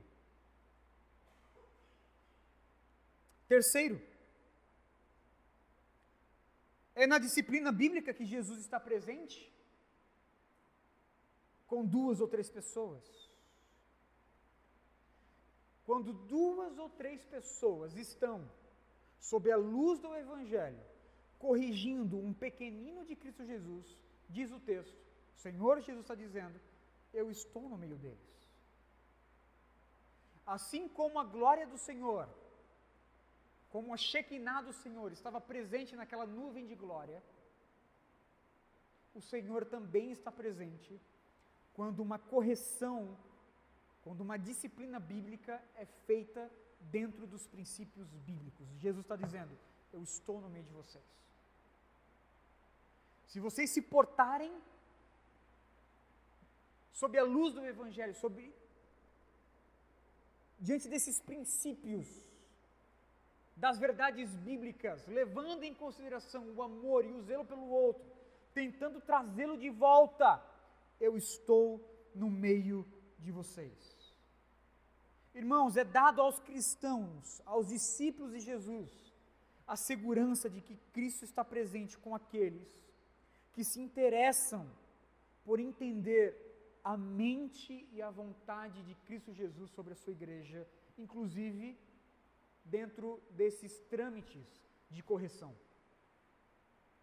[3.48, 4.00] Terceiro,
[6.94, 9.50] é na disciplina bíblica que Jesus está presente
[11.66, 13.30] com duas ou três pessoas.
[15.86, 18.50] Quando duas ou três pessoas estão
[19.20, 20.80] sob a luz do Evangelho,
[21.38, 23.96] corrigindo um pequenino de Cristo Jesus,
[24.28, 24.96] diz o texto,
[25.36, 26.60] o Senhor Jesus está dizendo:
[27.12, 28.28] Eu estou no meio deles.
[30.46, 32.28] Assim como a glória do Senhor,
[33.70, 37.22] como a Shekinah do Senhor estava presente naquela nuvem de glória,
[39.14, 41.00] o Senhor também está presente
[41.74, 43.16] quando uma correção,
[44.02, 46.50] quando uma disciplina bíblica é feita
[46.80, 48.66] dentro dos princípios bíblicos.
[48.78, 49.56] Jesus está dizendo:
[49.92, 51.04] Eu estou no meio de vocês.
[53.26, 54.52] Se vocês se portarem
[56.92, 58.52] sob a luz do Evangelho, sob,
[60.58, 62.08] diante desses princípios,
[63.54, 68.04] das verdades bíblicas, levando em consideração o amor e o zelo pelo outro,
[68.54, 70.42] tentando trazê-lo de volta,
[71.00, 71.80] eu estou
[72.14, 72.86] no meio
[73.18, 73.97] de vocês.
[75.38, 78.90] Irmãos, é dado aos cristãos, aos discípulos de Jesus,
[79.68, 82.68] a segurança de que Cristo está presente com aqueles
[83.52, 84.68] que se interessam
[85.44, 86.26] por entender
[86.82, 90.66] a mente e a vontade de Cristo Jesus sobre a sua igreja,
[90.98, 91.78] inclusive
[92.64, 94.48] dentro desses trâmites
[94.90, 95.54] de correção.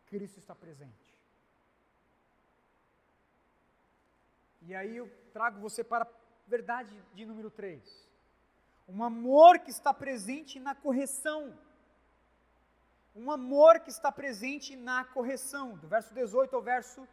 [0.07, 1.17] Cristo está presente.
[4.61, 8.04] E aí eu trago você para a verdade de número 3.
[8.87, 11.57] Um amor que está presente na correção.
[13.15, 17.07] Um amor que está presente na correção, do verso 18 ao verso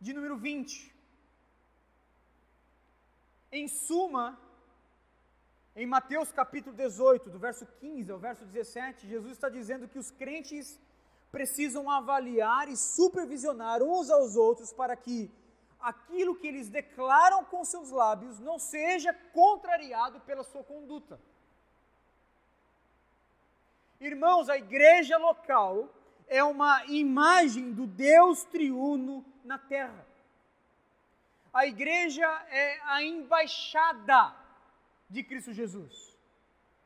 [0.00, 0.92] de número 20.
[3.52, 4.38] Em suma,
[5.76, 10.10] em Mateus capítulo 18, do verso 15 ao verso 17, Jesus está dizendo que os
[10.10, 10.80] crentes
[11.30, 15.30] precisam avaliar e supervisionar uns aos outros para que
[15.84, 21.20] aquilo que eles declaram com seus lábios não seja contrariado pela sua conduta.
[24.00, 25.90] Irmãos, a igreja local
[26.26, 30.06] é uma imagem do Deus triuno na terra.
[31.52, 34.34] A igreja é a embaixada
[35.08, 36.16] de Cristo Jesus.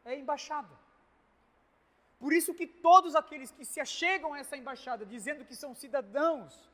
[0.05, 0.77] É a embaixada.
[2.19, 6.69] Por isso que todos aqueles que se achegam a essa embaixada dizendo que são cidadãos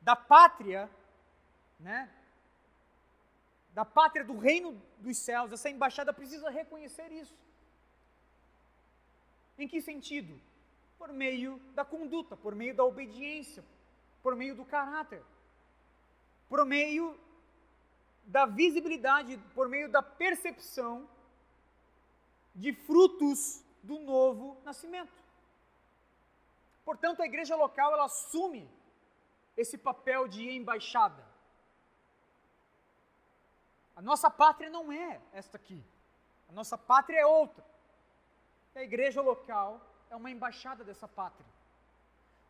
[0.00, 0.90] da pátria
[1.82, 2.08] né,
[3.74, 7.34] da pátria do reino dos céus, essa embaixada precisa reconhecer isso.
[9.58, 10.40] Em que sentido?
[10.98, 13.64] Por meio da conduta, por meio da obediência,
[14.22, 15.22] por meio do caráter,
[16.48, 17.18] por meio
[18.24, 21.08] da visibilidade, por meio da percepção
[22.54, 25.12] de frutos do novo nascimento.
[26.84, 28.68] Portanto, a igreja local ela assume
[29.56, 31.31] esse papel de embaixada.
[33.94, 35.82] A nossa pátria não é esta aqui.
[36.48, 37.64] A nossa pátria é outra.
[38.74, 41.46] E a igreja local é uma embaixada dessa pátria.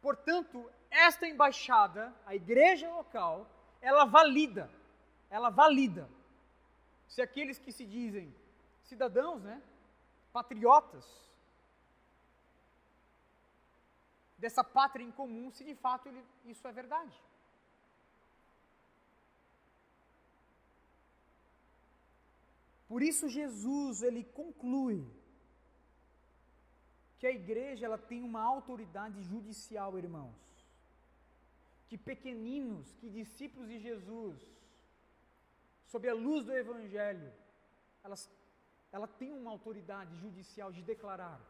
[0.00, 3.46] Portanto, esta embaixada, a igreja local,
[3.80, 4.70] ela valida,
[5.30, 6.08] ela valida
[7.08, 8.34] se aqueles que se dizem
[8.84, 9.62] cidadãos, né,
[10.32, 11.04] patriotas
[14.38, 17.14] dessa pátria em comum, se de fato ele, isso é verdade.
[22.92, 25.02] Por isso Jesus, ele conclui
[27.18, 30.36] que a igreja ela tem uma autoridade judicial, irmãos.
[31.88, 34.38] Que pequeninos, que discípulos de Jesus,
[35.86, 37.32] sob a luz do evangelho,
[38.04, 38.30] elas
[38.92, 41.40] ela tem uma autoridade judicial de declarar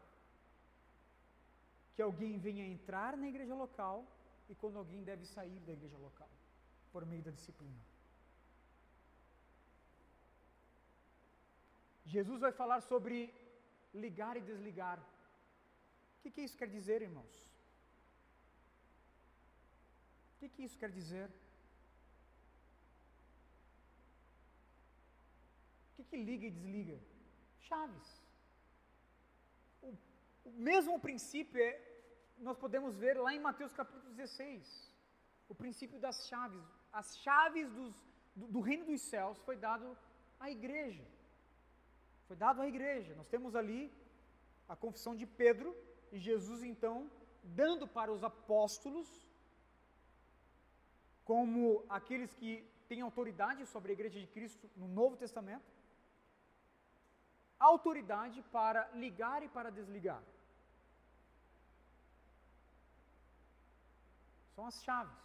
[1.93, 4.05] que alguém venha entrar na igreja local
[4.47, 6.29] e quando alguém deve sair da igreja local,
[6.93, 7.92] por meio da disciplina.
[12.05, 13.33] Jesus vai falar sobre
[13.93, 14.99] ligar e desligar.
[14.99, 17.35] O que, que isso quer dizer, irmãos?
[20.35, 21.29] O que, que isso quer dizer?
[25.91, 26.99] O que, que liga e desliga?
[27.59, 28.23] Chaves.
[29.81, 29.95] O,
[30.43, 31.81] o mesmo princípio é,
[32.37, 34.91] nós podemos ver lá em Mateus capítulo 16.
[35.47, 36.63] O princípio das chaves.
[36.91, 37.93] As chaves dos,
[38.35, 39.97] do, do reino dos céus foi dado
[40.39, 41.05] à igreja.
[42.33, 43.13] Foi dado à igreja.
[43.17, 43.79] Nós temos ali
[44.73, 45.69] a confissão de Pedro
[46.11, 46.95] e Jesus então
[47.43, 49.07] dando para os apóstolos
[51.29, 52.51] como aqueles que
[52.87, 55.71] têm autoridade sobre a igreja de Cristo no Novo Testamento,
[57.59, 60.23] autoridade para ligar e para desligar.
[64.55, 65.23] São as chaves.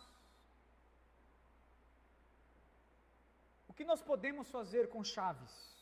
[3.66, 5.77] O que nós podemos fazer com chaves?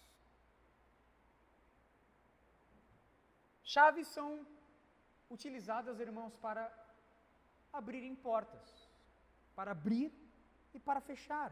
[3.72, 4.46] Chaves são
[5.28, 6.64] utilizadas, irmãos, para
[7.72, 8.64] abrirem portas,
[9.56, 10.12] para abrir
[10.72, 11.50] e para fechar,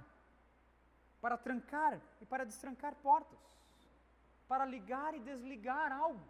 [1.20, 3.40] para trancar e para destrancar portas,
[4.46, 6.24] para ligar e desligar algo.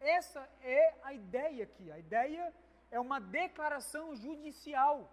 [0.00, 1.92] Essa é a ideia aqui.
[1.92, 2.52] A ideia
[2.90, 5.08] é uma declaração judicial.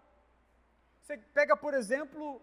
[1.01, 2.41] Você pega, por exemplo,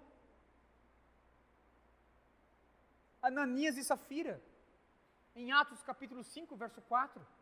[3.20, 4.40] Ananias e Safira,
[5.41, 7.39] em Atos capítulo 5, verso 4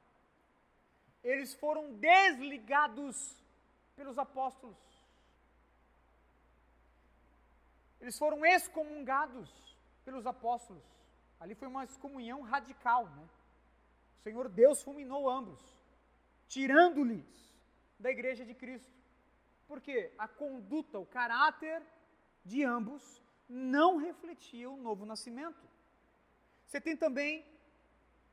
[1.26, 3.16] eles foram desligados
[3.96, 4.78] pelos apóstolos.
[8.00, 9.50] Eles foram excomungados
[10.04, 10.84] pelos apóstolos.
[11.40, 13.28] Ali foi uma excomunhão radical, né?
[14.20, 15.60] O Senhor Deus fulminou ambos,
[16.46, 17.26] tirando-lhes
[17.98, 18.94] da igreja de Cristo.
[19.66, 21.82] Porque a conduta, o caráter
[22.44, 25.64] de ambos não refletia o novo nascimento.
[26.66, 27.44] Você tem também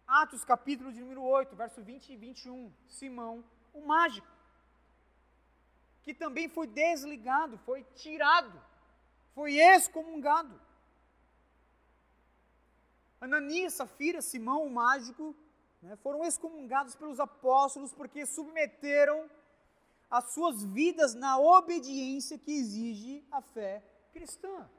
[0.07, 3.43] Atos capítulo de número 8, verso 20 e 21, Simão,
[3.73, 4.27] o mágico,
[6.03, 8.61] que também foi desligado, foi tirado,
[9.33, 10.59] foi excomungado.
[13.19, 15.33] Ananias, Safira, Simão, o mágico,
[15.81, 19.29] né, foram excomungados pelos apóstolos porque submeteram
[20.11, 23.81] as suas vidas na obediência que exige a fé
[24.11, 24.69] cristã.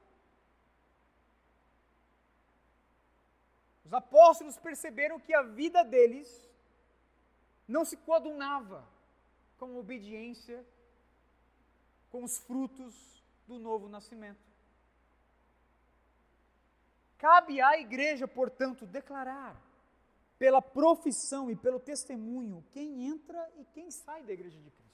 [3.84, 6.48] Os apóstolos perceberam que a vida deles
[7.68, 8.86] não se coadunava
[9.58, 10.64] com obediência,
[12.10, 14.40] com os frutos do novo nascimento.
[17.18, 19.60] Cabe à igreja, portanto, declarar
[20.38, 24.84] pela profissão e pelo testemunho quem entra e quem sai da igreja de Cristo.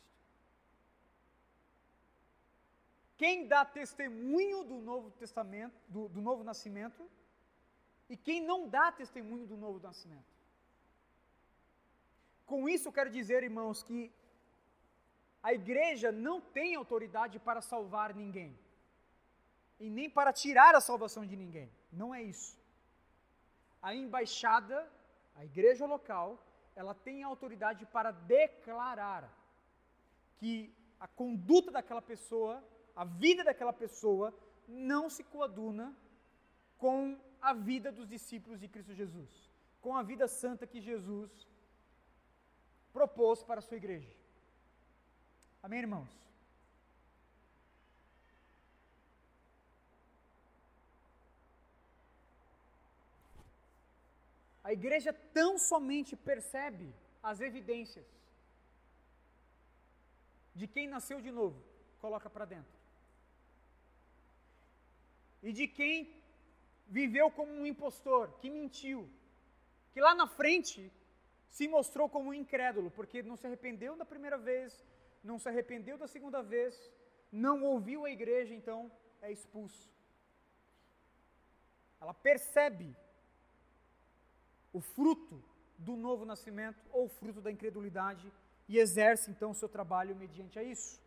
[3.16, 7.06] Quem dá testemunho do Novo Testamento, do, do novo nascimento,
[8.10, 10.34] e quem não dá testemunho do novo nascimento.
[12.44, 14.12] Com isso, eu quero dizer, irmãos, que
[15.40, 18.58] a igreja não tem autoridade para salvar ninguém,
[19.78, 21.70] e nem para tirar a salvação de ninguém.
[21.90, 22.58] Não é isso.
[23.80, 24.78] A embaixada,
[25.36, 26.44] a igreja local,
[26.74, 29.32] ela tem autoridade para declarar
[30.38, 32.62] que a conduta daquela pessoa,
[32.94, 34.34] a vida daquela pessoa,
[34.68, 35.96] não se coaduna
[36.76, 39.30] com a vida dos discípulos de Cristo Jesus,
[39.80, 41.30] com a vida santa que Jesus
[42.92, 44.10] propôs para a sua igreja.
[45.62, 46.10] Amém, irmãos?
[54.62, 58.06] A igreja tão somente percebe as evidências
[60.54, 61.60] de quem nasceu de novo,
[62.00, 62.72] coloca para dentro.
[65.42, 66.19] E de quem
[66.90, 69.08] viveu como um impostor, que mentiu,
[69.92, 70.92] que lá na frente
[71.48, 74.84] se mostrou como um incrédulo, porque não se arrependeu da primeira vez,
[75.22, 76.74] não se arrependeu da segunda vez,
[77.30, 78.90] não ouviu a igreja, então
[79.22, 79.88] é expulso.
[82.00, 82.96] Ela percebe
[84.72, 85.42] o fruto
[85.78, 88.32] do novo nascimento ou o fruto da incredulidade
[88.68, 91.00] e exerce então o seu trabalho mediante a isso.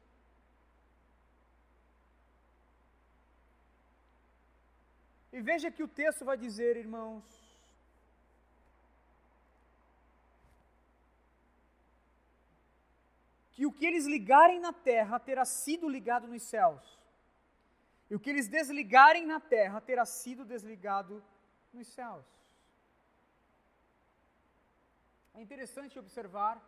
[5.36, 7.24] E veja que o texto vai dizer, irmãos,
[13.54, 17.00] que o que eles ligarem na terra terá sido ligado nos céus,
[18.12, 21.24] e o que eles desligarem na terra terá sido desligado
[21.74, 22.28] nos céus.
[25.34, 26.62] É interessante observar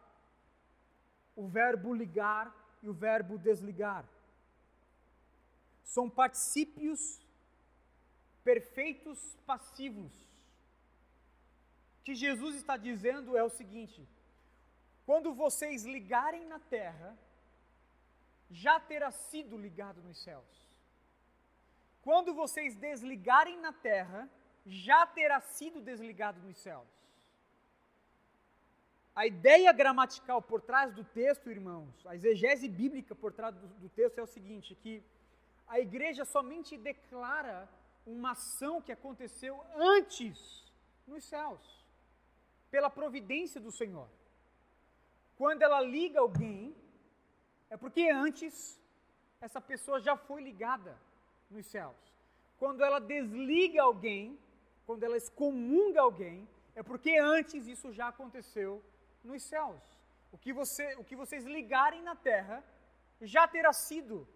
[1.35, 2.51] o verbo ligar
[2.81, 4.03] e o verbo desligar.
[5.83, 7.23] São particípios
[8.45, 10.13] perfeitos passivos.
[11.99, 14.07] O que Jesus está dizendo é o seguinte:
[15.05, 17.17] quando vocês ligarem na terra,
[18.49, 20.53] já terá sido ligado nos céus.
[22.03, 24.29] Quando vocês desligarem na terra,
[24.65, 26.87] já terá sido desligado nos céus.
[29.15, 33.89] A ideia gramatical por trás do texto, irmãos, a exegese bíblica por trás do, do
[33.89, 35.01] texto é o seguinte: que
[35.67, 37.67] a igreja somente declara
[38.05, 40.63] uma ação que aconteceu antes
[41.07, 41.85] nos céus,
[42.69, 44.07] pela providência do Senhor.
[45.37, 46.75] Quando ela liga alguém,
[47.69, 48.79] é porque antes
[49.41, 50.97] essa pessoa já foi ligada
[51.49, 51.95] nos céus.
[52.57, 54.39] Quando ela desliga alguém,
[54.85, 58.83] quando ela excomunga alguém, é porque antes isso já aconteceu
[59.23, 59.81] nos céus.
[60.31, 62.63] O que, você, o que vocês ligarem na terra
[63.21, 64.27] já terá sido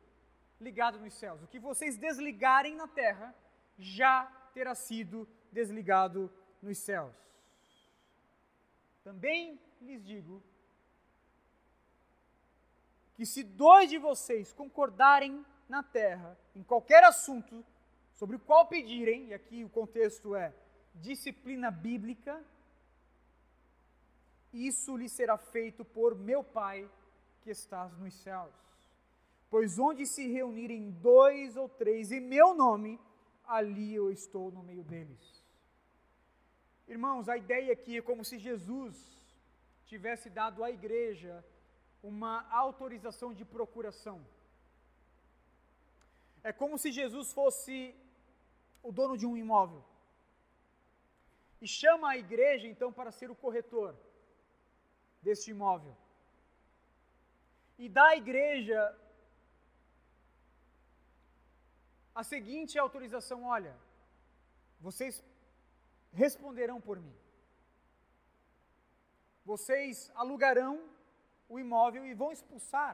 [0.59, 1.41] ligado nos céus.
[1.43, 3.33] O que vocês desligarem na terra
[3.79, 7.15] já terá sido desligado nos céus.
[9.03, 10.43] Também lhes digo
[13.15, 17.65] que se dois de vocês concordarem na terra em qualquer assunto
[18.13, 20.53] sobre o qual pedirem, e aqui o contexto é
[20.93, 22.43] disciplina bíblica,
[24.51, 26.89] isso lhe será feito por meu Pai
[27.41, 28.53] que estás nos céus.
[29.49, 32.99] Pois onde se reunirem dois ou três em meu nome,
[33.57, 35.23] ali eu estou no meio deles.
[36.87, 38.95] Irmãos, a ideia aqui é como se Jesus
[39.85, 41.33] tivesse dado à igreja
[42.11, 44.17] uma autorização de procuração.
[46.43, 47.75] É como se Jesus fosse
[48.81, 49.83] o dono de um imóvel
[51.61, 53.95] e chama a igreja então para ser o corretor
[55.21, 55.95] deste imóvel.
[57.77, 58.79] E dá à igreja
[62.19, 63.73] a seguinte autorização: olha,
[64.87, 65.23] vocês
[66.11, 67.15] responderão por mim.
[69.51, 70.73] Vocês alugarão
[71.47, 72.93] o imóvel e vão expulsar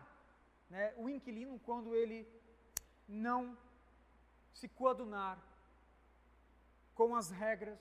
[0.69, 2.19] né, o inquilino quando ele
[3.07, 3.57] não
[4.53, 5.37] se coadunar
[6.93, 7.79] com as regras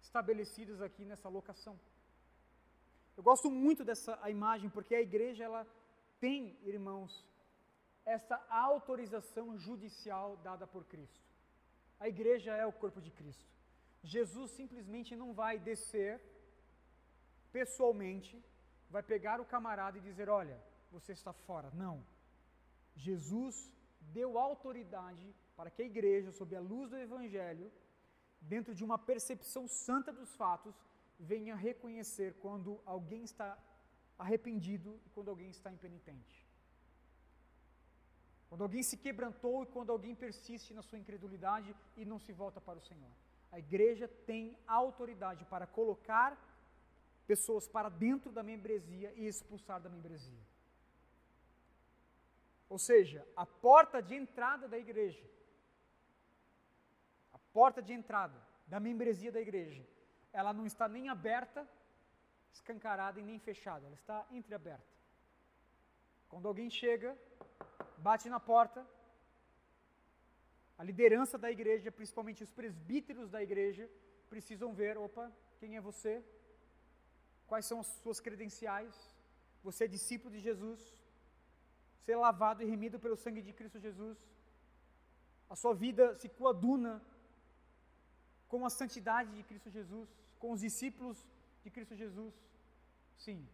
[0.00, 1.78] estabelecidas aqui nessa locação.
[3.16, 5.66] Eu gosto muito dessa imagem porque a igreja ela
[6.18, 7.24] tem, irmãos,
[8.14, 11.20] essa autorização judicial dada por Cristo.
[11.98, 13.50] A igreja é o corpo de Cristo.
[14.02, 16.20] Jesus simplesmente não vai descer
[17.50, 18.42] pessoalmente,
[18.88, 20.58] vai pegar o camarada e dizer: Olha,
[20.90, 21.70] você está fora.
[21.74, 22.04] Não.
[22.94, 27.72] Jesus deu autoridade para que a igreja, sob a luz do Evangelho,
[28.40, 30.76] dentro de uma percepção santa dos fatos,
[31.18, 33.58] venha reconhecer quando alguém está
[34.18, 36.45] arrependido e quando alguém está impenitente.
[38.48, 42.60] Quando alguém se quebrantou e quando alguém persiste na sua incredulidade e não se volta
[42.60, 43.10] para o Senhor.
[43.50, 46.36] A igreja tem autoridade para colocar
[47.26, 50.44] pessoas para dentro da membresia e expulsar da membresia.
[52.68, 55.24] Ou seja, a porta de entrada da igreja,
[57.32, 59.84] a porta de entrada da membresia da igreja,
[60.32, 61.68] ela não está nem aberta,
[62.52, 64.95] escancarada e nem fechada, ela está entreaberta.
[66.28, 67.16] Quando alguém chega,
[67.98, 68.86] bate na porta,
[70.78, 73.88] a liderança da igreja, principalmente os presbíteros da igreja,
[74.28, 76.22] precisam ver: opa, quem é você?
[77.46, 78.94] Quais são as suas credenciais?
[79.62, 80.80] Você é discípulo de Jesus?
[81.98, 84.18] Você é lavado e remido pelo sangue de Cristo Jesus?
[85.48, 87.02] A sua vida se coaduna
[88.48, 90.08] com a santidade de Cristo Jesus,
[90.38, 91.24] com os discípulos
[91.64, 92.34] de Cristo Jesus?
[93.16, 93.48] Sim.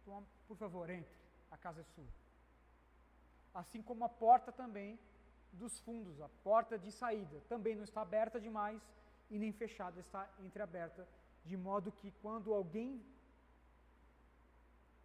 [0.00, 1.16] Então, por favor, entre,
[1.54, 2.12] a casa é sua.
[3.62, 4.98] Assim como a porta também
[5.52, 8.82] dos fundos, a porta de saída, também não está aberta demais
[9.30, 11.06] e nem fechada, está entreaberta,
[11.44, 12.90] de modo que quando alguém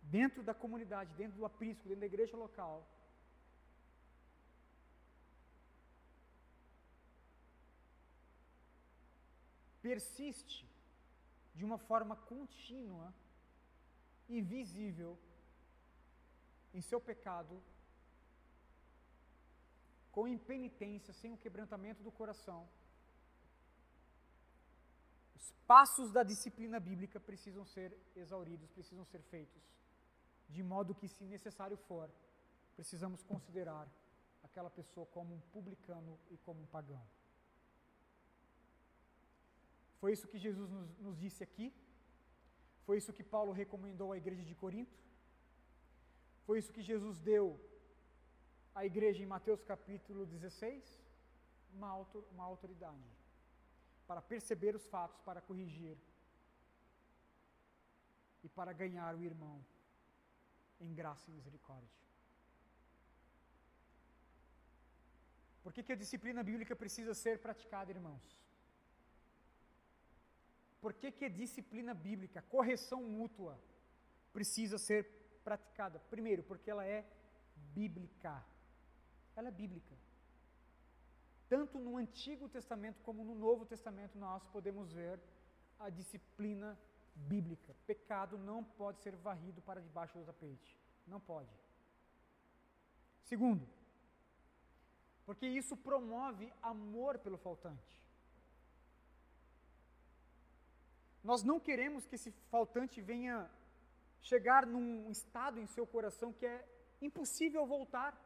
[0.01, 2.87] dentro da comunidade, dentro do aprisco, dentro da igreja local,
[9.81, 10.67] persiste
[11.53, 13.13] de uma forma contínua
[14.27, 15.17] e visível
[16.73, 17.61] em seu pecado,
[20.11, 22.67] com impenitência, sem o quebrantamento do coração,
[25.35, 29.63] os passos da disciplina bíblica precisam ser exauridos, precisam ser feitos,
[30.49, 32.09] de modo que, se necessário for,
[32.75, 33.87] precisamos considerar
[34.43, 37.05] aquela pessoa como um publicano e como um pagão.
[39.99, 41.73] Foi isso que Jesus nos, nos disse aqui,
[42.85, 44.97] foi isso que Paulo recomendou à igreja de Corinto,
[46.49, 47.43] foi isso que Jesus deu
[48.73, 50.83] a igreja em Mateus capítulo 16
[51.75, 53.11] uma, autor, uma autoridade
[54.07, 55.95] para perceber os fatos, para corrigir
[58.43, 59.63] e para ganhar o irmão
[60.79, 61.99] em graça e misericórdia.
[65.61, 68.27] Por que, que a disciplina bíblica precisa ser praticada, irmãos?
[70.81, 73.55] Por que, que a disciplina bíblica, correção mútua,
[74.33, 75.18] precisa ser
[75.49, 75.97] praticada?
[76.13, 76.99] Primeiro, porque ela é
[77.79, 78.35] bíblica
[79.39, 79.95] ela é bíblica.
[81.47, 85.19] Tanto no Antigo Testamento como no Novo Testamento nós podemos ver
[85.79, 86.77] a disciplina
[87.15, 87.75] bíblica.
[87.87, 90.77] Pecado não pode ser varrido para debaixo do tapete.
[91.07, 91.49] Não pode.
[93.23, 93.67] Segundo,
[95.25, 97.97] porque isso promove amor pelo faltante.
[101.23, 103.49] Nós não queremos que esse faltante venha
[104.21, 106.65] chegar num estado em seu coração que é
[107.01, 108.17] impossível voltar.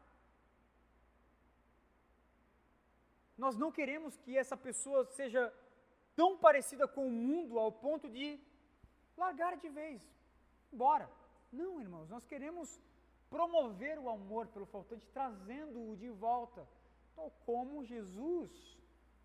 [3.36, 5.52] Nós não queremos que essa pessoa seja
[6.14, 8.40] tão parecida com o mundo ao ponto de
[9.16, 10.00] largar de vez,
[10.72, 11.10] embora.
[11.52, 12.80] Não, irmãos, nós queremos
[13.28, 16.66] promover o amor pelo faltante, trazendo-o de volta,
[17.14, 18.78] tal como Jesus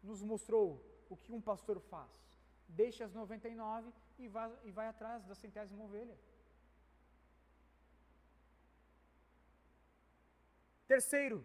[0.03, 2.09] nos mostrou o que um pastor faz.
[2.67, 6.17] Deixa as 99 e vai, e vai atrás da centésima ovelha.
[10.91, 11.37] Terceiro,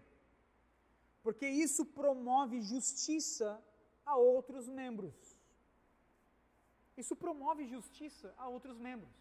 [1.22, 3.48] porque isso promove justiça
[4.10, 5.16] a outros membros.
[7.02, 9.14] Isso promove justiça a outros membros.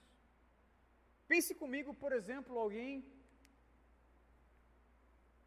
[1.27, 2.93] Pense comigo, por exemplo, alguém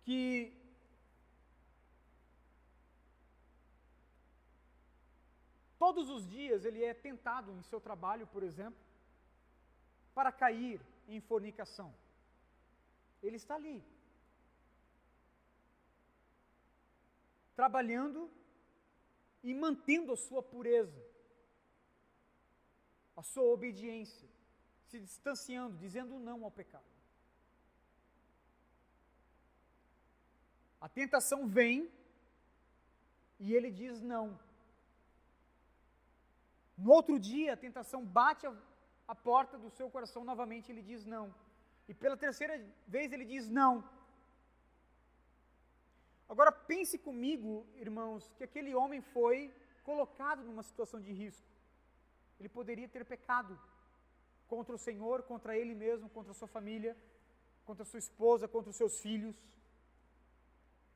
[0.05, 0.23] que
[5.79, 8.83] todos os dias ele é tentado em seu trabalho, por exemplo,
[10.15, 11.91] para cair em fornicação.
[13.23, 13.83] Ele está ali,
[17.57, 18.31] trabalhando
[19.43, 21.03] e mantendo a sua pureza,
[23.17, 24.29] a sua obediência,
[24.85, 26.85] se distanciando, dizendo não ao pecado.
[30.81, 31.91] A tentação vem
[33.41, 34.39] e ele diz não.
[36.77, 38.55] No outro dia, a tentação bate a,
[39.09, 41.35] a porta do seu coração novamente e ele diz não.
[41.89, 43.89] E pela terceira vez ele diz não.
[46.29, 49.55] Agora pense comigo, irmãos, que aquele homem foi
[49.85, 51.47] colocado numa situação de risco.
[52.39, 53.59] Ele poderia ter pecado
[54.49, 56.97] contra o Senhor, contra ele mesmo, contra a sua família,
[57.65, 59.37] contra a sua esposa, contra os seus filhos.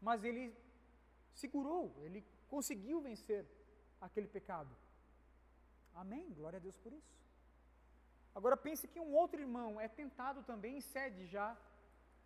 [0.01, 0.55] Mas ele
[1.35, 3.47] segurou, ele conseguiu vencer
[4.01, 4.74] aquele pecado.
[5.95, 6.28] Amém?
[6.33, 7.12] Glória a Deus por isso.
[8.35, 11.57] Agora pense que um outro irmão é tentado também e cede já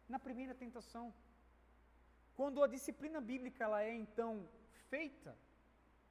[0.09, 1.13] na primeira tentação.
[2.37, 4.49] Quando a disciplina bíblica ela é então
[4.91, 5.37] feita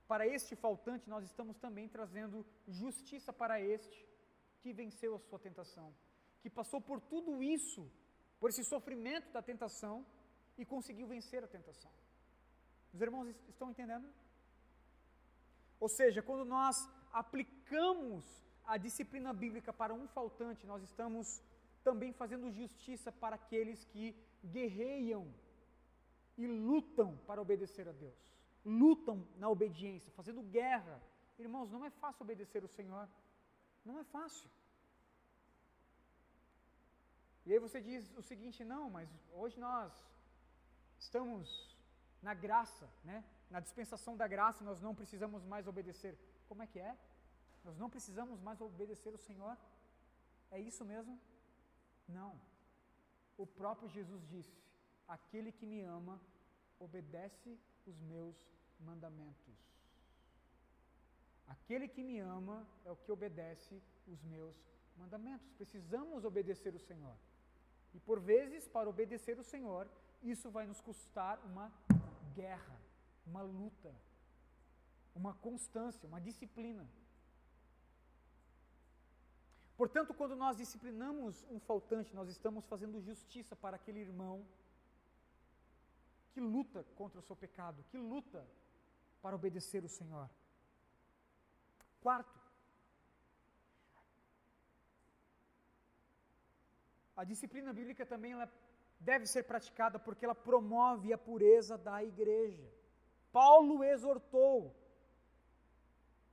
[0.08, 4.08] para este faltante, nós estamos também trazendo justiça para este
[4.62, 5.94] que venceu a sua tentação,
[6.42, 7.92] que passou por tudo isso,
[8.40, 10.06] por esse sofrimento da tentação
[10.58, 11.92] e conseguiu vencer a tentação.
[12.94, 14.08] Os irmãos estão entendendo?
[15.80, 16.78] Ou seja, quando nós
[17.12, 18.24] aplicamos
[18.66, 21.42] a disciplina bíblica para um faltante, nós estamos
[21.84, 24.16] também fazendo justiça para aqueles que
[24.46, 25.28] guerreiam
[26.38, 28.18] e lutam para obedecer a Deus.
[28.66, 31.02] Lutam na obediência, fazendo guerra.
[31.38, 33.08] Irmãos, não é fácil obedecer o Senhor.
[33.86, 34.50] Não é fácil.
[37.46, 39.92] E aí você diz o seguinte: não, mas hoje nós
[40.98, 41.78] estamos
[42.22, 43.24] na graça, né?
[43.50, 46.18] Na dispensação da graça, nós não precisamos mais obedecer.
[46.48, 46.98] Como é que é?
[47.64, 49.58] Nós não precisamos mais obedecer o Senhor?
[50.50, 51.20] É isso mesmo?
[52.08, 52.40] Não.
[53.38, 54.63] O próprio Jesus disse:
[55.08, 56.22] Aquele que me ama
[56.80, 58.36] obedece os meus
[58.80, 59.56] mandamentos.
[61.48, 64.56] Aquele que me ama é o que obedece os meus
[64.98, 65.50] mandamentos.
[65.52, 67.16] Precisamos obedecer o Senhor.
[67.94, 69.90] E por vezes, para obedecer o Senhor,
[70.22, 71.72] isso vai nos custar uma
[72.34, 72.80] guerra,
[73.26, 73.94] uma luta,
[75.14, 76.88] uma constância, uma disciplina.
[79.76, 84.46] Portanto, quando nós disciplinamos um faltante, nós estamos fazendo justiça para aquele irmão
[86.34, 88.46] que luta contra o seu pecado, que luta
[89.22, 90.30] para obedecer o Senhor.
[92.02, 92.38] Quarto,
[97.16, 98.52] a disciplina bíblica também ela
[99.00, 102.68] deve ser praticada porque ela promove a pureza da igreja.
[103.32, 104.76] Paulo exortou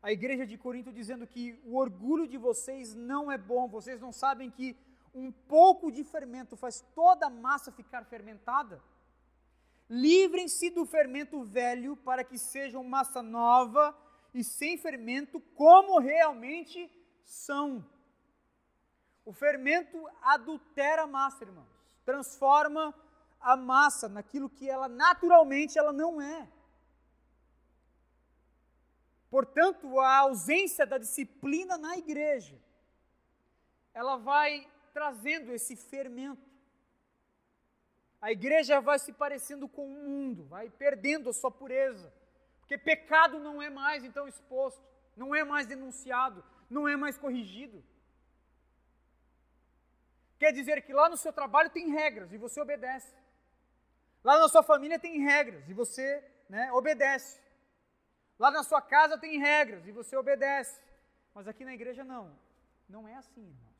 [0.02, 4.12] a igreja de Corinto dizendo que o orgulho de vocês não é bom, vocês não
[4.12, 4.76] sabem que
[5.14, 8.82] um pouco de fermento faz toda a massa ficar fermentada?
[9.90, 13.92] Livrem-se do fermento velho para que sejam massa nova
[14.32, 16.88] e sem fermento, como realmente
[17.24, 17.84] são.
[19.24, 21.68] O fermento adultera a massa, irmãos.
[22.04, 22.94] Transforma
[23.40, 26.48] a massa naquilo que ela naturalmente ela não é.
[29.28, 32.60] Portanto, a ausência da disciplina na igreja,
[33.94, 36.49] ela vai trazendo esse fermento.
[38.20, 42.12] A igreja vai se parecendo com o mundo, vai perdendo a sua pureza.
[42.60, 44.84] Porque pecado não é mais então exposto,
[45.16, 47.82] não é mais denunciado, não é mais corrigido.
[50.38, 53.14] Quer dizer que lá no seu trabalho tem regras e você obedece.
[54.22, 57.40] Lá na sua família tem regras e você né, obedece.
[58.38, 60.80] Lá na sua casa tem regras e você obedece.
[61.34, 62.38] Mas aqui na igreja não.
[62.88, 63.70] Não é assim, irmãos.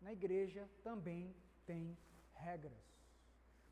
[0.00, 1.34] Na igreja também
[1.66, 1.96] tem
[2.34, 2.89] regras.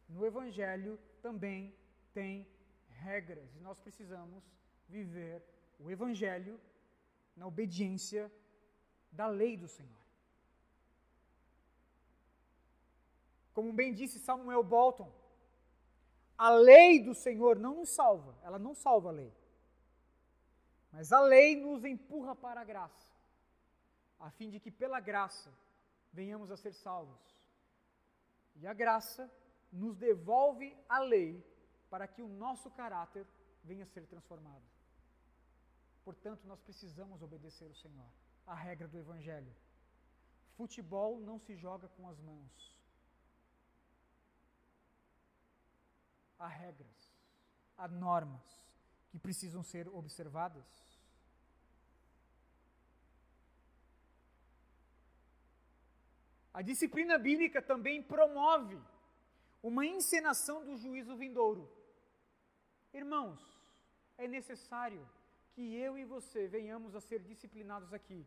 [0.08, 1.74] No Evangelho também
[2.12, 2.46] tem
[2.88, 3.54] regras.
[3.56, 4.42] E nós precisamos
[4.88, 5.42] viver
[5.78, 6.60] o Evangelho
[7.36, 8.32] na obediência
[9.12, 9.98] da lei do Senhor.
[13.52, 15.12] Como bem disse Samuel Bolton,
[16.36, 19.32] a lei do Senhor não nos salva, ela não salva a lei.
[20.92, 23.12] Mas a lei nos empurra para a graça,
[24.20, 25.52] a fim de que pela graça
[26.12, 27.20] venhamos a ser salvos.
[28.56, 29.30] E a graça
[29.72, 31.44] nos devolve a lei
[31.90, 33.26] para que o nosso caráter
[33.62, 34.64] venha a ser transformado.
[36.04, 38.08] Portanto, nós precisamos obedecer o Senhor,
[38.46, 39.54] a regra do Evangelho.
[40.56, 42.76] Futebol não se joga com as mãos.
[46.38, 47.14] Há regras,
[47.76, 48.66] há normas
[49.10, 50.66] que precisam ser observadas.
[56.52, 58.80] A disciplina bíblica também promove
[59.62, 61.70] uma encenação do juízo vindouro.
[62.92, 63.40] Irmãos,
[64.16, 65.06] é necessário
[65.52, 68.26] que eu e você venhamos a ser disciplinados aqui,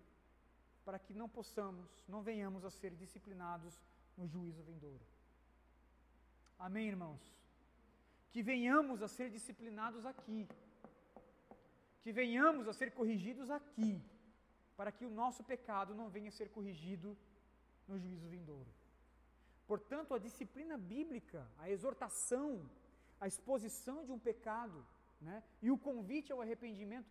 [0.84, 3.80] para que não possamos, não venhamos a ser disciplinados
[4.18, 5.06] no juízo vindouro.
[6.60, 7.22] Amém, irmãos?
[8.32, 10.48] Que venhamos a ser disciplinados aqui,
[12.02, 14.02] que venhamos a ser corrigidos aqui,
[14.76, 17.18] para que o nosso pecado não venha a ser corrigido
[17.88, 18.70] no juízo vindouro.
[19.72, 22.70] Portanto, a disciplina bíblica, a exortação,
[23.24, 24.86] a exposição de um pecado
[25.28, 27.10] né, e o convite ao arrependimento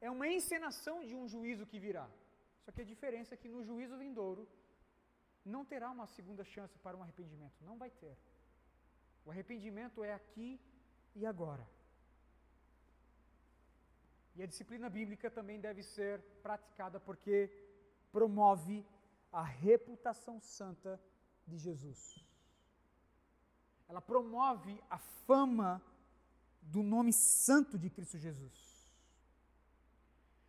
[0.00, 2.08] é uma encenação de um juízo que virá.
[2.64, 4.48] Só que a diferença é que no juízo vindouro
[5.44, 7.54] não terá uma segunda chance para um arrependimento.
[7.60, 8.16] Não vai ter.
[9.24, 10.60] O arrependimento é aqui
[11.14, 11.64] e agora.
[14.34, 17.48] E a disciplina bíblica também deve ser praticada porque
[18.10, 18.84] promove
[19.30, 21.00] a reputação santa
[21.46, 22.24] de Jesus.
[23.88, 25.82] Ela promove a fama
[26.62, 28.88] do nome santo de Cristo Jesus.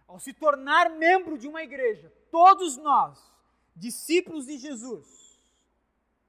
[0.08, 3.20] Ao se tornar membro de uma igreja, todos nós,
[3.76, 5.41] discípulos de Jesus,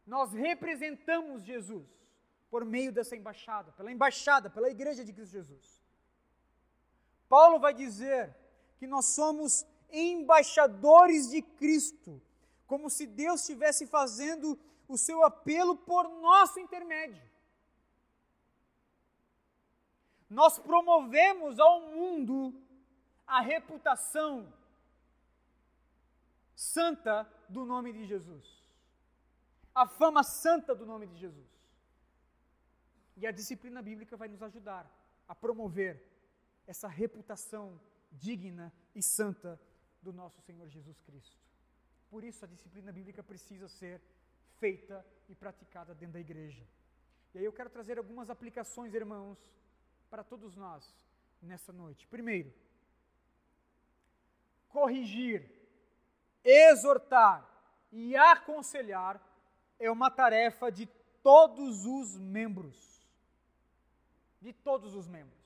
[0.07, 1.87] nós representamos Jesus
[2.51, 5.83] por meio dessa embaixada, pela embaixada, pela igreja de Cristo Jesus.
[7.29, 8.35] Paulo vai dizer
[8.79, 12.21] que nós somos embaixadores de Cristo
[12.67, 14.59] como se Deus estivesse fazendo
[14.89, 17.23] o seu apelo por nosso intermédio.
[20.29, 22.55] Nós promovemos ao mundo
[23.27, 24.53] a reputação
[26.55, 28.63] santa do nome de Jesus.
[29.75, 31.49] A fama santa do nome de Jesus.
[33.17, 34.91] E a disciplina bíblica vai nos ajudar
[35.29, 36.03] a promover
[36.67, 39.61] essa reputação digna e santa
[40.03, 41.44] do nosso Senhor Jesus Cristo.
[42.15, 44.01] Por isso a disciplina bíblica precisa ser
[44.61, 46.65] feita e praticada dentro da igreja.
[47.35, 49.37] E aí eu quero trazer algumas aplicações, irmãos,
[50.09, 50.95] para todos nós
[51.43, 52.07] nessa noite.
[52.07, 52.55] Primeiro,
[54.69, 55.51] corrigir,
[56.45, 57.45] exortar
[57.91, 59.21] e aconselhar
[59.77, 60.87] é uma tarefa de
[61.21, 63.05] todos os membros.
[64.41, 65.44] De todos os membros.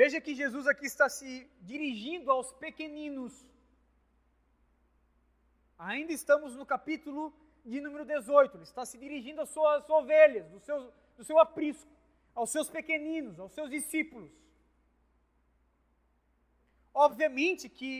[0.00, 3.32] Veja que Jesus aqui está se dirigindo aos pequeninos.
[5.76, 7.34] Ainda estamos no capítulo
[7.64, 8.56] de número 18.
[8.56, 11.90] Ele está se dirigindo às suas ovelhas, do seu, do seu aprisco,
[12.32, 14.30] aos seus pequeninos, aos seus discípulos.
[16.94, 17.92] Obviamente que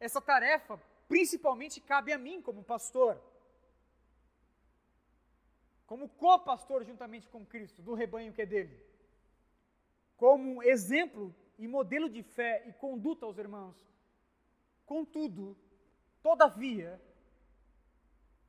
[0.00, 0.76] essa tarefa
[1.06, 3.22] principalmente cabe a mim como pastor,
[5.86, 8.95] como co-pastor juntamente com Cristo, do rebanho que é dele
[10.16, 13.76] como exemplo e modelo de fé e conduta aos irmãos.
[14.84, 15.56] Contudo,
[16.22, 17.00] todavia,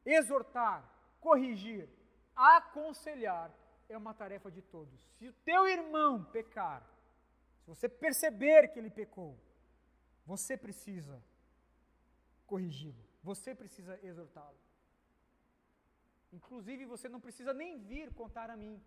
[0.06, 0.84] exortar,
[1.20, 1.90] corrigir,
[2.36, 3.52] aconselhar
[3.90, 5.00] é uma tarefa de todos.
[5.18, 6.84] Se o teu irmão pecar,
[7.62, 9.38] se você perceber que ele pecou,
[10.26, 11.24] você precisa
[12.46, 14.58] corrigi-lo, você precisa exortá-lo.
[16.32, 18.82] Inclusive, você não precisa nem vir contar a mim.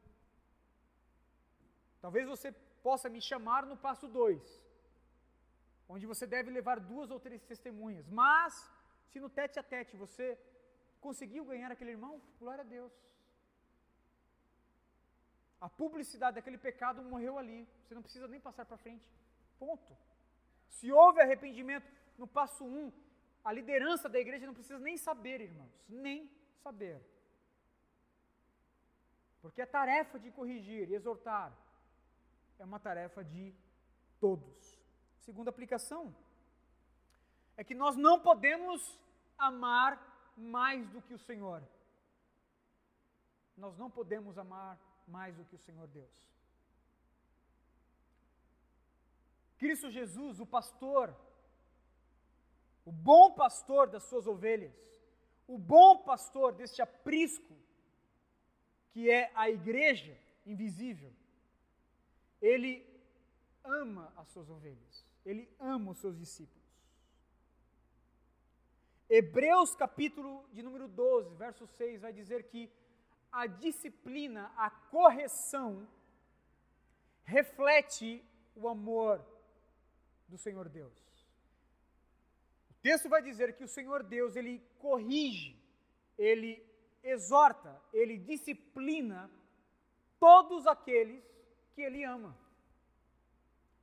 [2.00, 2.52] Talvez você
[2.82, 4.40] possa me chamar no passo 2,
[5.88, 8.06] onde você deve levar duas ou três testemunhas.
[8.08, 8.52] Mas,
[9.10, 10.38] se no tete a tete você
[11.00, 12.20] Conseguiu ganhar aquele irmão?
[12.38, 12.92] Glória a Deus.
[15.60, 17.66] A publicidade daquele pecado morreu ali.
[17.82, 19.06] Você não precisa nem passar para frente.
[19.58, 19.96] Ponto.
[20.68, 22.92] Se houve arrependimento no passo 1, um,
[23.44, 25.72] a liderança da igreja não precisa nem saber, irmãos.
[25.88, 26.30] Nem
[26.62, 27.00] saber.
[29.40, 31.50] Porque a tarefa de corrigir e exortar
[32.60, 33.54] é uma tarefa de
[34.20, 34.78] todos.
[35.18, 36.14] Segunda aplicação
[37.56, 38.98] é que nós não podemos
[39.38, 39.92] amar
[40.36, 41.62] mais do que o Senhor.
[43.56, 46.28] Nós não podemos amar mais do que o Senhor Deus.
[49.58, 51.14] Cristo Jesus, o pastor,
[52.84, 54.74] o bom pastor das suas ovelhas,
[55.46, 57.56] o bom pastor deste aprisco,
[58.90, 61.12] que é a igreja invisível,
[62.40, 62.86] ele
[63.64, 66.60] ama as suas ovelhas, ele ama os seus discípulos.
[69.08, 72.70] Hebreus capítulo de número 12, verso 6, vai dizer que
[73.32, 75.88] a disciplina, a correção,
[77.24, 78.24] reflete
[78.54, 79.24] o amor
[80.28, 80.92] do Senhor Deus.
[82.70, 85.60] O texto vai dizer que o Senhor Deus, ele corrige,
[86.16, 86.64] ele
[87.02, 89.30] exorta, ele disciplina
[90.18, 91.24] todos aqueles
[91.80, 92.36] que ele ama.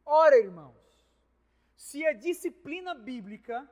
[0.05, 0.75] Ora, irmãos,
[1.75, 3.67] se a disciplina bíblica,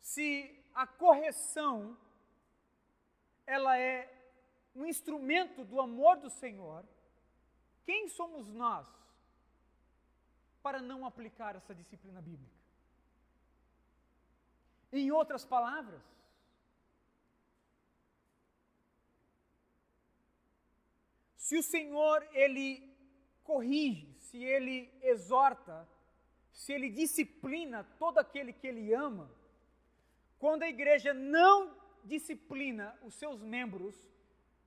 [0.00, 0.28] se
[0.72, 1.98] a correção,
[3.44, 3.96] ela é
[4.76, 6.84] um instrumento do amor do Senhor,
[7.84, 8.86] quem somos nós
[10.62, 12.60] para não aplicar essa disciplina bíblica?
[14.92, 16.04] Em outras palavras,
[21.46, 22.68] se o Senhor ele
[23.44, 25.88] corrige, se ele exorta,
[26.50, 29.30] se ele disciplina todo aquele que ele ama,
[30.40, 31.72] quando a igreja não
[32.02, 33.94] disciplina os seus membros,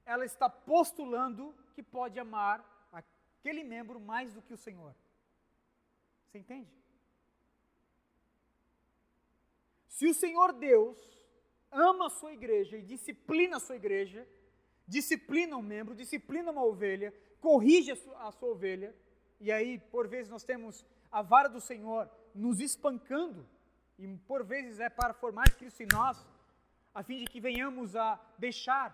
[0.06, 2.58] ela está postulando que pode amar
[2.94, 4.96] aquele membro mais do que o Senhor.
[6.28, 6.72] Você entende?
[9.90, 10.98] Se o Senhor Deus
[11.70, 14.26] ama a sua igreja e disciplina a sua igreja,
[14.90, 18.94] disciplina um membro, disciplina uma ovelha, corrige a sua, a sua ovelha,
[19.40, 23.48] e aí, por vezes, nós temos a vara do Senhor nos espancando,
[23.98, 26.18] e por vezes é para formar Cristo em nós,
[26.94, 28.88] a fim de que venhamos a deixar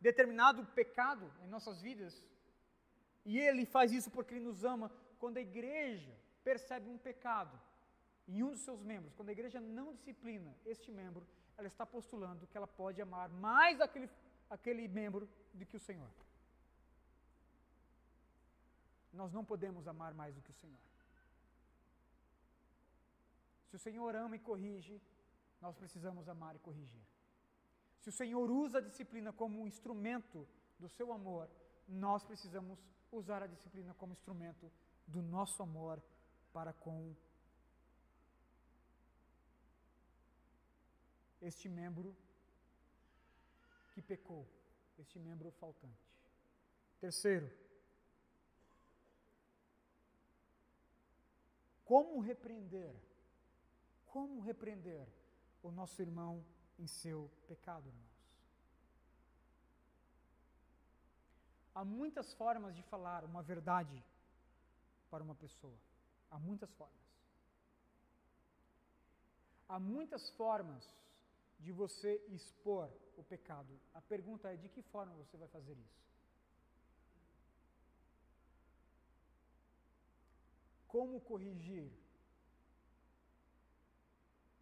[0.00, 2.22] determinado pecado em nossas vidas.
[3.24, 4.92] E Ele faz isso porque Ele nos ama.
[5.18, 7.58] Quando a igreja percebe um pecado
[8.28, 11.26] em um dos seus membros, quando a igreja não disciplina este membro,
[11.56, 14.08] ela está postulando que ela pode amar mais aquele,
[14.48, 16.10] aquele membro do que o Senhor.
[19.12, 20.78] Nós não podemos amar mais do que o Senhor.
[23.68, 25.00] Se o Senhor ama e corrige,
[25.60, 27.02] nós precisamos amar e corrigir.
[28.00, 30.46] Se o Senhor usa a disciplina como um instrumento
[30.78, 31.50] do seu amor,
[31.86, 32.78] nós precisamos
[33.10, 34.70] usar a disciplina como instrumento
[35.06, 36.02] do nosso amor
[36.52, 37.14] para com
[41.40, 42.16] este membro
[43.98, 44.46] que pecou,
[44.96, 46.08] este membro faltante.
[47.00, 47.50] Terceiro,
[51.84, 52.94] como repreender?
[54.06, 55.04] Como repreender
[55.64, 56.44] o nosso irmão
[56.78, 58.06] em seu pecado, irmãos.
[61.74, 64.00] Há muitas formas de falar uma verdade
[65.10, 65.76] para uma pessoa.
[66.30, 67.08] Há muitas formas.
[69.68, 70.88] Há muitas formas
[71.58, 72.88] de você expor
[73.18, 73.78] o pecado.
[73.94, 76.06] A pergunta é: de que forma você vai fazer isso?
[80.86, 81.90] Como corrigir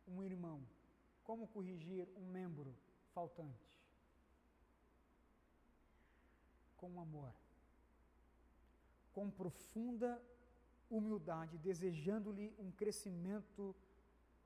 [0.09, 0.61] um irmão
[1.27, 2.73] como corrigir um membro
[3.13, 3.67] faltante?
[6.77, 7.35] Com amor,
[9.13, 10.23] com profunda
[10.89, 13.75] humildade, desejando-lhe um crescimento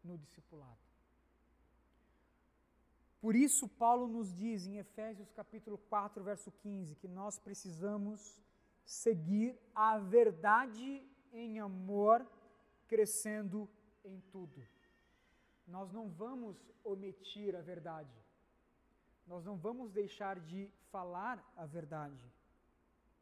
[0.02, 0.89] no discipulado.
[3.20, 8.40] Por isso, Paulo nos diz em Efésios capítulo 4, verso 15, que nós precisamos
[8.84, 12.26] seguir a verdade em amor,
[12.88, 13.68] crescendo
[14.04, 14.60] em tudo
[15.70, 18.12] nós não vamos omitir a verdade.
[19.26, 22.30] Nós não vamos deixar de falar a verdade.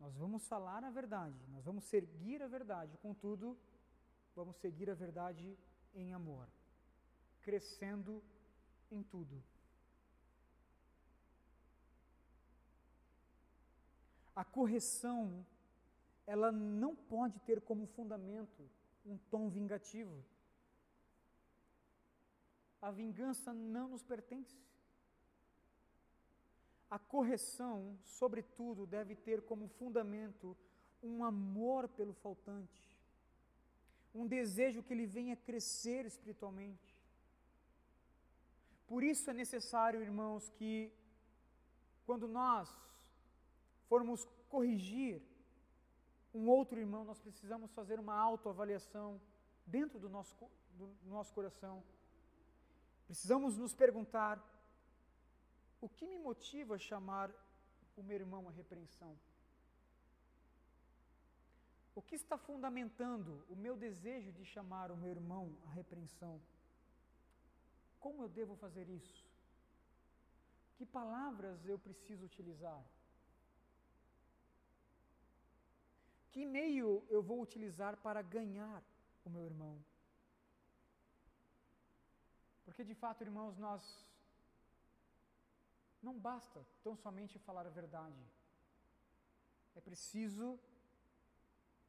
[0.00, 3.58] Nós vamos falar a verdade, nós vamos seguir a verdade, contudo,
[4.32, 5.58] vamos seguir a verdade
[5.92, 6.46] em amor,
[7.42, 8.22] crescendo
[8.92, 9.42] em tudo.
[14.38, 15.44] A correção,
[16.24, 18.62] ela não pode ter como fundamento
[19.04, 20.16] um tom vingativo.
[22.80, 24.56] A vingança não nos pertence.
[26.88, 30.56] A correção, sobretudo, deve ter como fundamento
[31.02, 32.96] um amor pelo faltante,
[34.14, 36.96] um desejo que ele venha crescer espiritualmente.
[38.86, 40.92] Por isso é necessário, irmãos, que
[42.06, 42.72] quando nós
[43.88, 45.22] formos corrigir
[46.34, 49.20] um outro irmão, nós precisamos fazer uma autoavaliação
[49.66, 50.36] dentro do nosso,
[50.74, 51.82] do nosso coração.
[53.06, 54.36] Precisamos nos perguntar:
[55.80, 57.30] o que me motiva a chamar
[57.96, 59.18] o meu irmão à repreensão?
[61.94, 66.40] O que está fundamentando o meu desejo de chamar o meu irmão à repreensão?
[67.98, 69.26] Como eu devo fazer isso?
[70.76, 72.80] Que palavras eu preciso utilizar?
[76.38, 78.80] Que meio eu vou utilizar para ganhar
[79.24, 79.76] o meu irmão?
[82.64, 83.82] Porque de fato, irmãos, nós
[86.00, 88.22] não basta tão somente falar a verdade.
[89.74, 90.60] É preciso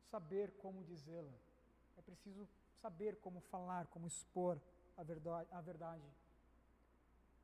[0.09, 1.37] saber como dizê-la.
[1.95, 2.49] É preciso
[2.81, 4.59] saber como falar, como expor
[4.97, 5.47] a verdade.
[5.51, 6.09] A verdade.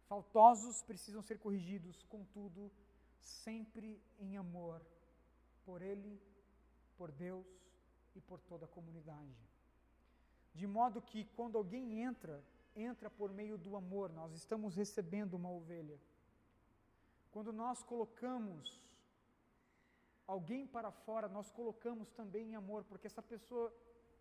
[0.07, 2.71] Faltosos precisam ser corrigidos, contudo,
[3.19, 4.81] sempre em amor
[5.63, 6.19] por Ele,
[6.97, 7.45] por Deus
[8.15, 9.35] e por toda a comunidade.
[10.53, 12.43] De modo que quando alguém entra,
[12.75, 15.99] entra por meio do amor, nós estamos recebendo uma ovelha.
[17.31, 18.81] Quando nós colocamos
[20.25, 23.73] alguém para fora, nós colocamos também em amor, porque essa pessoa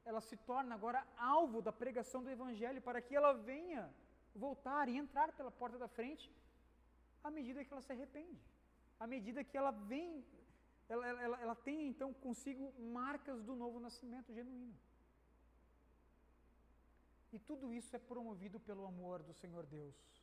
[0.05, 3.91] ela se torna agora alvo da pregação do evangelho para que ela venha
[4.35, 6.31] voltar e entrar pela porta da frente
[7.23, 8.39] à medida que ela se arrepende,
[9.01, 10.25] à medida que ela vem,
[10.89, 14.75] ela, ela, ela tem então consigo marcas do novo nascimento genuíno.
[17.33, 20.15] E tudo isso é promovido pelo amor do Senhor Deus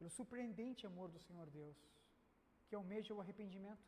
[0.00, 1.76] pelo surpreendente amor do Senhor Deus,
[2.66, 3.86] que almeja o arrependimento,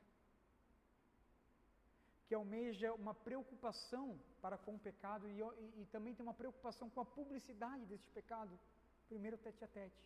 [2.27, 6.91] que almeja uma preocupação para com o pecado e, e, e também tem uma preocupação
[6.91, 8.61] com a publicidade deste pecado.
[9.09, 10.05] Primeiro, tete a tete,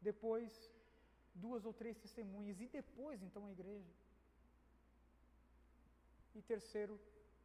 [0.00, 0.50] depois,
[1.34, 3.92] duas ou três testemunhas, e depois, então, a igreja.
[6.38, 6.94] E terceiro,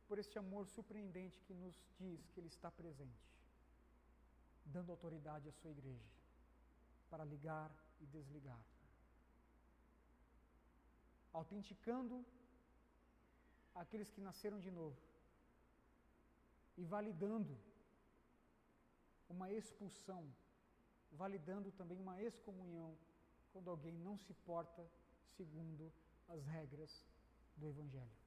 [0.08, 3.28] por este amor surpreendente que nos diz que Ele está presente,
[4.64, 6.12] dando autoridade à sua igreja
[7.10, 8.64] para ligar e desligar.
[11.40, 12.24] Autenticando
[13.74, 15.02] aqueles que nasceram de novo
[16.78, 17.60] e validando
[19.28, 20.24] uma expulsão,
[21.12, 22.96] validando também uma excomunhão
[23.52, 24.88] quando alguém não se porta
[25.36, 25.92] segundo
[26.28, 27.04] as regras
[27.58, 28.23] do Evangelho.